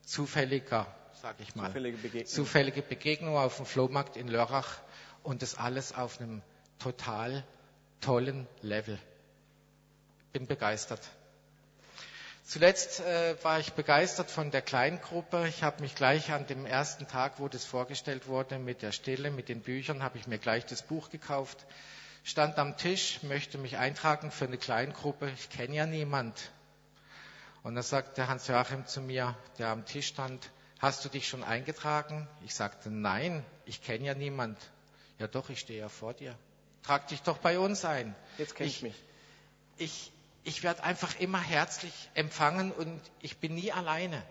zufälliger, 0.04 0.86
sage 1.20 1.42
ich 1.42 1.54
mal, 1.54 1.66
zufällige 1.66 1.96
Begegnung. 1.98 2.26
zufällige 2.26 2.82
Begegnung 2.82 3.36
auf 3.36 3.56
dem 3.56 3.66
Flohmarkt 3.66 4.16
in 4.16 4.28
Lörrach 4.28 4.78
und 5.22 5.42
das 5.42 5.56
alles 5.56 5.94
auf 5.94 6.20
einem 6.20 6.42
total 6.78 7.44
tollen 8.00 8.46
Level. 8.62 8.98
Bin 10.32 10.46
begeistert. 10.46 11.00
Zuletzt 12.44 13.00
äh, 13.00 13.36
war 13.44 13.60
ich 13.60 13.74
begeistert 13.74 14.28
von 14.30 14.50
der 14.50 14.62
Kleingruppe. 14.62 15.46
Ich 15.46 15.62
habe 15.62 15.82
mich 15.82 15.94
gleich 15.94 16.32
an 16.32 16.46
dem 16.48 16.66
ersten 16.66 17.06
Tag, 17.06 17.34
wo 17.38 17.46
das 17.46 17.64
vorgestellt 17.64 18.26
wurde, 18.26 18.58
mit 18.58 18.82
der 18.82 18.90
Stille, 18.90 19.30
mit 19.30 19.48
den 19.48 19.60
Büchern, 19.60 20.02
habe 20.02 20.18
ich 20.18 20.26
mir 20.26 20.38
gleich 20.38 20.66
das 20.66 20.82
Buch 20.82 21.10
gekauft, 21.10 21.64
stand 22.24 22.58
am 22.58 22.76
Tisch, 22.76 23.22
möchte 23.22 23.56
mich 23.58 23.76
eintragen 23.76 24.32
für 24.32 24.46
eine 24.46 24.56
Kleingruppe. 24.58 25.30
Ich 25.36 25.50
kenne 25.50 25.76
ja 25.76 25.86
niemand. 25.86 26.50
Und 27.62 27.74
da 27.74 27.82
sagte 27.82 28.28
Hans-Joachim 28.28 28.86
zu 28.86 29.00
mir, 29.00 29.36
der 29.58 29.68
am 29.68 29.84
Tisch 29.84 30.08
stand, 30.08 30.50
hast 30.78 31.04
du 31.04 31.08
dich 31.08 31.28
schon 31.28 31.44
eingetragen? 31.44 32.26
Ich 32.44 32.54
sagte, 32.54 32.90
nein, 32.90 33.44
ich 33.66 33.82
kenne 33.82 34.06
ja 34.06 34.14
niemand. 34.14 34.58
Ja 35.18 35.26
doch, 35.26 35.50
ich 35.50 35.60
stehe 35.60 35.80
ja 35.80 35.88
vor 35.88 36.14
dir. 36.14 36.36
Trag 36.82 37.08
dich 37.08 37.20
doch 37.22 37.38
bei 37.38 37.58
uns 37.58 37.84
ein. 37.84 38.14
Jetzt 38.38 38.54
kenne 38.54 38.70
ich 38.70 38.82
mich. 38.82 38.94
Ich, 39.76 40.12
ich 40.44 40.62
werde 40.62 40.82
einfach 40.84 41.18
immer 41.20 41.40
herzlich 41.40 41.92
empfangen 42.14 42.72
und 42.72 43.00
ich 43.20 43.36
bin 43.38 43.54
nie 43.54 43.72
alleine. 43.72 44.22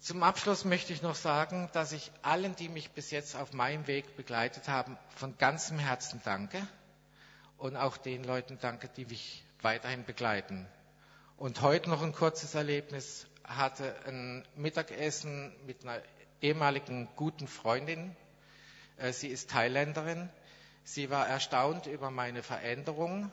Zum 0.00 0.22
Abschluss 0.22 0.64
möchte 0.64 0.92
ich 0.92 1.02
noch 1.02 1.16
sagen, 1.16 1.68
dass 1.72 1.92
ich 1.92 2.10
allen, 2.22 2.54
die 2.56 2.68
mich 2.68 2.90
bis 2.92 3.10
jetzt 3.10 3.34
auf 3.36 3.52
meinem 3.52 3.86
Weg 3.86 4.16
begleitet 4.16 4.68
haben, 4.68 4.96
von 5.16 5.36
ganzem 5.36 5.78
Herzen 5.78 6.22
danke 6.24 6.66
und 7.58 7.76
auch 7.76 7.96
den 7.96 8.24
Leuten 8.24 8.58
danke, 8.60 8.88
die 8.88 9.04
mich 9.04 9.44
weiterhin 9.60 10.04
begleiten. 10.04 10.66
Und 11.38 11.62
heute 11.62 11.88
noch 11.88 12.02
ein 12.02 12.12
kurzes 12.12 12.56
Erlebnis 12.56 13.28
hatte 13.44 13.94
ein 14.06 14.44
Mittagessen 14.56 15.54
mit 15.66 15.84
einer 15.84 16.02
ehemaligen 16.42 17.08
guten 17.14 17.46
Freundin. 17.46 18.16
Äh, 18.96 19.12
sie 19.12 19.28
ist 19.28 19.48
Thailänderin. 19.48 20.28
Sie 20.82 21.10
war 21.10 21.28
erstaunt 21.28 21.86
über 21.86 22.10
meine 22.10 22.42
Veränderung. 22.42 23.30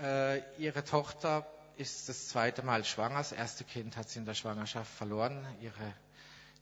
Äh, 0.00 0.40
ihre 0.60 0.82
Tochter 0.84 1.46
ist 1.76 2.08
das 2.08 2.26
zweite 2.26 2.64
Mal 2.64 2.84
schwanger. 2.84 3.18
Das 3.18 3.30
erste 3.30 3.62
Kind 3.62 3.96
hat 3.96 4.08
sie 4.08 4.18
in 4.18 4.26
der 4.26 4.34
Schwangerschaft 4.34 4.92
verloren. 4.92 5.46
Ihre, 5.60 5.94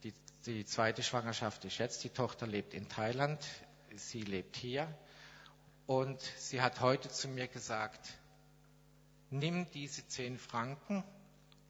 die, 0.04 0.12
die 0.44 0.66
zweite 0.66 1.02
Schwangerschaft 1.02 1.64
ist 1.64 1.78
jetzt. 1.78 2.04
Die 2.04 2.10
Tochter 2.10 2.46
lebt 2.46 2.74
in 2.74 2.86
Thailand. 2.86 3.42
Sie 3.96 4.20
lebt 4.20 4.56
hier. 4.56 4.94
Und 5.86 6.20
sie 6.36 6.60
hat 6.60 6.82
heute 6.82 7.08
zu 7.08 7.28
mir 7.28 7.48
gesagt, 7.48 8.19
nimm 9.30 9.70
diese 9.70 10.06
zehn 10.06 10.38
Franken 10.38 11.04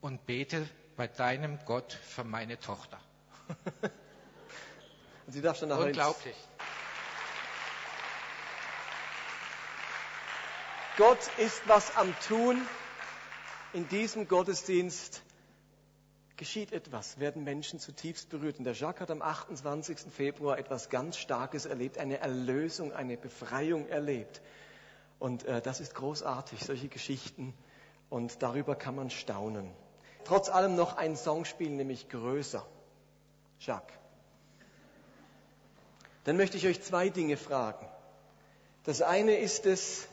und 0.01 0.27
bete 0.27 0.69
bei 0.97 1.07
deinem 1.07 1.59
Gott 1.65 1.93
für 1.93 2.25
meine 2.25 2.59
Tochter. 2.59 2.99
Sie 5.27 5.41
darf 5.41 5.59
schon 5.59 5.69
nach 5.69 5.79
Unglaublich. 5.79 6.37
Gott 10.97 11.31
ist 11.39 11.63
was 11.67 11.97
am 11.97 12.15
Tun. 12.29 12.61
In 13.73 13.89
diesem 13.89 14.27
Gottesdienst 14.27 15.23
geschieht 16.37 16.73
etwas, 16.73 17.21
werden 17.21 17.45
Menschen 17.45 17.79
zutiefst 17.79 18.29
berührt. 18.29 18.59
Und 18.59 18.65
der 18.65 18.75
Jacques 18.75 19.01
hat 19.01 19.11
am 19.11 19.23
28. 19.23 20.13
Februar 20.13 20.59
etwas 20.59 20.91
ganz 20.91 21.17
Starkes 21.17 21.67
erlebt, 21.67 21.99
eine 21.99 22.19
Erlösung, 22.19 22.93
eine 22.93 23.17
Befreiung 23.17 23.89
erlebt. 23.89 24.41
Und 25.21 25.45
äh, 25.45 25.61
das 25.63 25.79
ist 25.81 25.95
großartig, 25.95 26.65
solche 26.65 26.89
Geschichten. 26.89 27.55
Und 28.09 28.43
darüber 28.43 28.75
kann 28.75 28.97
man 28.97 29.11
staunen. 29.11 29.71
Trotz 30.25 30.49
allem 30.49 30.75
noch 30.75 30.97
ein 30.97 31.17
Song 31.17 31.45
spielen, 31.45 31.77
nämlich 31.77 32.09
größer. 32.09 32.67
Jacques. 33.61 33.95
Dann 36.25 36.37
möchte 36.37 36.57
ich 36.57 36.67
euch 36.67 36.83
zwei 36.83 37.11
Dinge 37.11 37.37
fragen. 37.37 37.87
Das 38.85 39.03
eine 39.03 39.37
ist 39.37 39.67
es, 39.67 40.09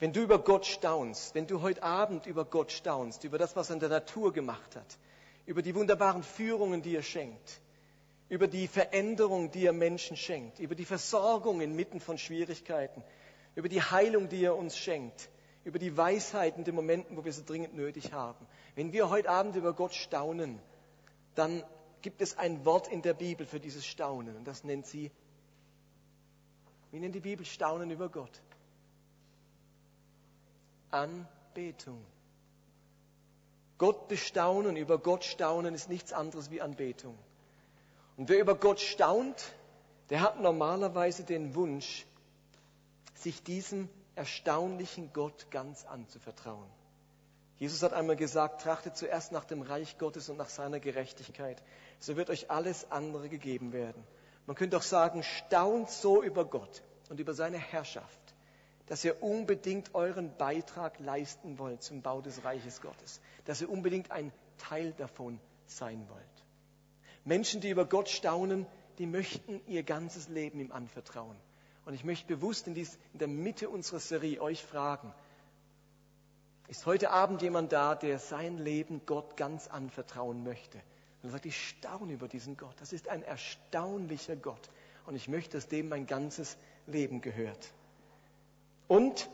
wenn 0.00 0.12
du 0.12 0.22
über 0.22 0.38
Gott 0.38 0.66
staunst, 0.66 1.34
wenn 1.34 1.46
du 1.46 1.62
heute 1.62 1.82
Abend 1.82 2.26
über 2.26 2.44
Gott 2.44 2.72
staunst, 2.72 3.22
über 3.24 3.38
das, 3.38 3.54
was 3.54 3.70
er 3.70 3.74
in 3.74 3.80
der 3.80 3.88
Natur 3.88 4.32
gemacht 4.32 4.74
hat, 4.74 4.98
über 5.46 5.62
die 5.62 5.74
wunderbaren 5.74 6.22
Führungen, 6.22 6.82
die 6.82 6.96
er 6.96 7.02
schenkt, 7.02 7.60
über 8.30 8.46
die 8.46 8.68
Veränderung, 8.68 9.50
die 9.50 9.66
er 9.66 9.72
Menschen 9.72 10.16
schenkt, 10.16 10.60
über 10.60 10.76
die 10.76 10.84
Versorgung 10.84 11.60
inmitten 11.60 11.98
von 12.00 12.16
Schwierigkeiten, 12.16 13.02
über 13.56 13.68
die 13.68 13.82
Heilung, 13.82 14.28
die 14.28 14.44
er 14.44 14.56
uns 14.56 14.78
schenkt, 14.78 15.28
über 15.64 15.80
die 15.80 15.96
Weisheit 15.96 16.56
in 16.56 16.62
den 16.62 16.76
Momenten, 16.76 17.16
wo 17.16 17.24
wir 17.24 17.32
sie 17.32 17.44
dringend 17.44 17.74
nötig 17.74 18.12
haben. 18.12 18.46
Wenn 18.76 18.92
wir 18.92 19.10
heute 19.10 19.28
Abend 19.28 19.56
über 19.56 19.74
Gott 19.74 19.94
staunen, 19.94 20.60
dann 21.34 21.64
gibt 22.02 22.22
es 22.22 22.38
ein 22.38 22.64
Wort 22.64 22.86
in 22.86 23.02
der 23.02 23.14
Bibel 23.14 23.44
für 23.44 23.58
dieses 23.58 23.84
Staunen 23.84 24.36
und 24.36 24.46
das 24.46 24.62
nennt 24.62 24.86
sie, 24.86 25.10
wie 26.92 27.00
nennt 27.00 27.14
die 27.14 27.20
Bibel 27.20 27.44
Staunen 27.44 27.90
über 27.90 28.08
Gott? 28.08 28.40
Anbetung. 30.92 32.04
Gott 33.76 34.06
bestaunen, 34.08 34.76
über 34.76 34.98
Gott 34.98 35.24
staunen 35.24 35.74
ist 35.74 35.88
nichts 35.88 36.12
anderes 36.12 36.50
wie 36.50 36.60
Anbetung. 36.60 37.18
Und 38.20 38.28
wer 38.28 38.38
über 38.38 38.54
Gott 38.54 38.80
staunt, 38.80 39.54
der 40.10 40.20
hat 40.20 40.40
normalerweise 40.40 41.24
den 41.24 41.54
Wunsch, 41.54 42.04
sich 43.14 43.42
diesem 43.42 43.88
erstaunlichen 44.14 45.10
Gott 45.14 45.50
ganz 45.50 45.86
anzuvertrauen. 45.86 46.68
Jesus 47.56 47.82
hat 47.82 47.94
einmal 47.94 48.16
gesagt, 48.16 48.60
trachtet 48.60 48.98
zuerst 48.98 49.32
nach 49.32 49.46
dem 49.46 49.62
Reich 49.62 49.96
Gottes 49.96 50.28
und 50.28 50.36
nach 50.36 50.50
seiner 50.50 50.80
Gerechtigkeit, 50.80 51.62
so 51.98 52.16
wird 52.16 52.28
euch 52.28 52.50
alles 52.50 52.90
andere 52.90 53.30
gegeben 53.30 53.72
werden. 53.72 54.04
Man 54.44 54.54
könnte 54.54 54.76
auch 54.76 54.82
sagen, 54.82 55.22
staunt 55.22 55.88
so 55.88 56.22
über 56.22 56.44
Gott 56.44 56.82
und 57.08 57.20
über 57.20 57.32
seine 57.32 57.56
Herrschaft, 57.56 58.34
dass 58.84 59.02
ihr 59.02 59.22
unbedingt 59.22 59.94
euren 59.94 60.36
Beitrag 60.36 60.98
leisten 60.98 61.58
wollt 61.58 61.82
zum 61.82 62.02
Bau 62.02 62.20
des 62.20 62.44
Reiches 62.44 62.82
Gottes, 62.82 63.22
dass 63.46 63.62
ihr 63.62 63.70
unbedingt 63.70 64.10
ein 64.10 64.30
Teil 64.58 64.92
davon 64.92 65.40
sein 65.64 66.06
wollt. 66.10 66.49
Menschen, 67.24 67.60
die 67.60 67.70
über 67.70 67.84
Gott 67.84 68.08
staunen, 68.08 68.66
die 68.98 69.06
möchten 69.06 69.60
ihr 69.66 69.82
ganzes 69.82 70.28
Leben 70.28 70.60
ihm 70.60 70.72
anvertrauen. 70.72 71.36
Und 71.84 71.94
ich 71.94 72.04
möchte 72.04 72.26
bewusst 72.36 72.66
in, 72.66 72.74
dies, 72.74 72.98
in 73.12 73.18
der 73.18 73.28
Mitte 73.28 73.68
unserer 73.68 74.00
Serie 74.00 74.40
euch 74.40 74.62
fragen, 74.62 75.12
ist 76.68 76.86
heute 76.86 77.10
Abend 77.10 77.42
jemand 77.42 77.72
da, 77.72 77.94
der 77.94 78.18
sein 78.18 78.58
Leben 78.58 79.02
Gott 79.04 79.36
ganz 79.36 79.66
anvertrauen 79.66 80.44
möchte? 80.44 80.78
Und 81.22 81.28
er 81.28 81.32
sagt, 81.32 81.46
ich 81.46 81.68
staune 81.68 82.12
über 82.12 82.28
diesen 82.28 82.56
Gott. 82.56 82.74
Das 82.80 82.92
ist 82.92 83.08
ein 83.08 83.22
erstaunlicher 83.22 84.36
Gott. 84.36 84.70
Und 85.06 85.16
ich 85.16 85.28
möchte, 85.28 85.56
dass 85.56 85.66
dem 85.66 85.88
mein 85.88 86.06
ganzes 86.06 86.56
Leben 86.86 87.20
gehört. 87.20 87.72
Und 88.86 89.28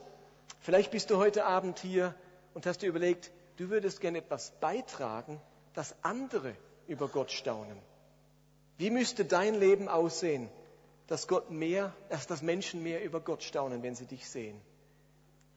vielleicht 0.61 0.91
bist 0.91 1.11
du 1.11 1.19
heute 1.19 1.45
Abend 1.45 1.79
hier 1.79 2.15
und 2.55 2.67
hast 2.67 2.83
dir 2.83 2.89
überlegt, 2.89 3.31
du 3.57 3.69
würdest 3.69 4.01
gerne 4.01 4.19
etwas 4.19 4.53
beitragen, 4.61 5.41
dass 5.75 5.95
andere 6.03 6.57
über 6.89 7.09
Gott 7.09 7.31
staunen. 7.31 7.79
Wie 8.79 8.91
müsste 8.91 9.25
dein 9.25 9.55
Leben 9.55 9.89
aussehen, 9.89 10.49
dass 11.07 11.29
Gott 11.29 11.51
mehr, 11.51 11.95
dass 12.29 12.43
Menschen 12.43 12.83
mehr 12.83 13.03
über 13.03 13.21
Gott 13.21 13.43
staunen, 13.43 13.83
wenn 13.83 13.95
sie 13.95 14.07
dich 14.07 14.29
sehen? 14.29 14.61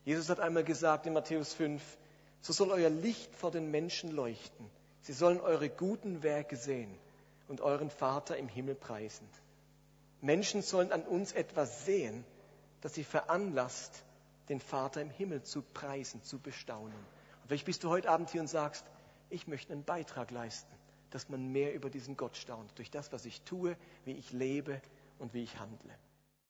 Jesus 0.06 0.30
hat 0.30 0.40
einmal 0.40 0.64
gesagt 0.64 1.06
in 1.06 1.14
Matthäus 1.14 1.54
5, 1.54 1.82
so 2.42 2.54
soll 2.54 2.72
euer 2.72 2.90
Licht 2.90 3.36
vor 3.36 3.52
den 3.52 3.70
Menschen 3.70 4.12
leuchten. 4.12 4.70
Sie 5.02 5.14
sollen 5.14 5.42
eure 5.42 5.70
guten 5.70 6.24
Werke 6.24 6.56
sehen 6.56 6.94
und 7.48 7.62
euren 7.62 7.90
Vater 7.90 8.38
im 8.38 8.48
Himmel 8.48 8.76
preisen. 8.76 9.28
Menschen 10.22 10.62
sollen 10.62 10.92
an 10.92 11.04
uns 11.04 11.32
etwas 11.32 11.86
sehen, 11.86 12.26
das 12.82 12.94
sie 12.94 13.04
veranlasst, 13.04 14.04
den 14.50 14.60
Vater 14.60 15.02
im 15.02 15.10
Himmel 15.10 15.44
zu 15.44 15.62
preisen, 15.62 16.24
zu 16.24 16.40
bestaunen. 16.40 16.98
Und 17.42 17.48
vielleicht 17.48 17.66
bist 17.66 17.84
du 17.84 17.90
heute 17.90 18.10
Abend 18.10 18.30
hier 18.30 18.42
und 18.42 18.48
sagst, 18.48 18.86
ich 19.30 19.48
möchte 19.48 19.74
einen 19.74 19.84
Beitrag 19.84 20.32
leisten, 20.32 20.74
dass 21.10 21.30
man 21.30 21.52
mehr 21.52 21.74
über 21.74 21.90
diesen 21.90 22.16
Gott 22.18 22.38
staunt, 22.38 22.78
durch 22.78 22.92
das, 22.92 23.12
was 23.12 23.26
ich 23.26 23.42
tue, 23.42 23.76
wie 24.06 24.14
ich 24.14 24.32
lebe 24.32 24.82
und 25.18 25.34
wie 25.34 25.44
ich 25.44 25.60
handle. 25.60 25.94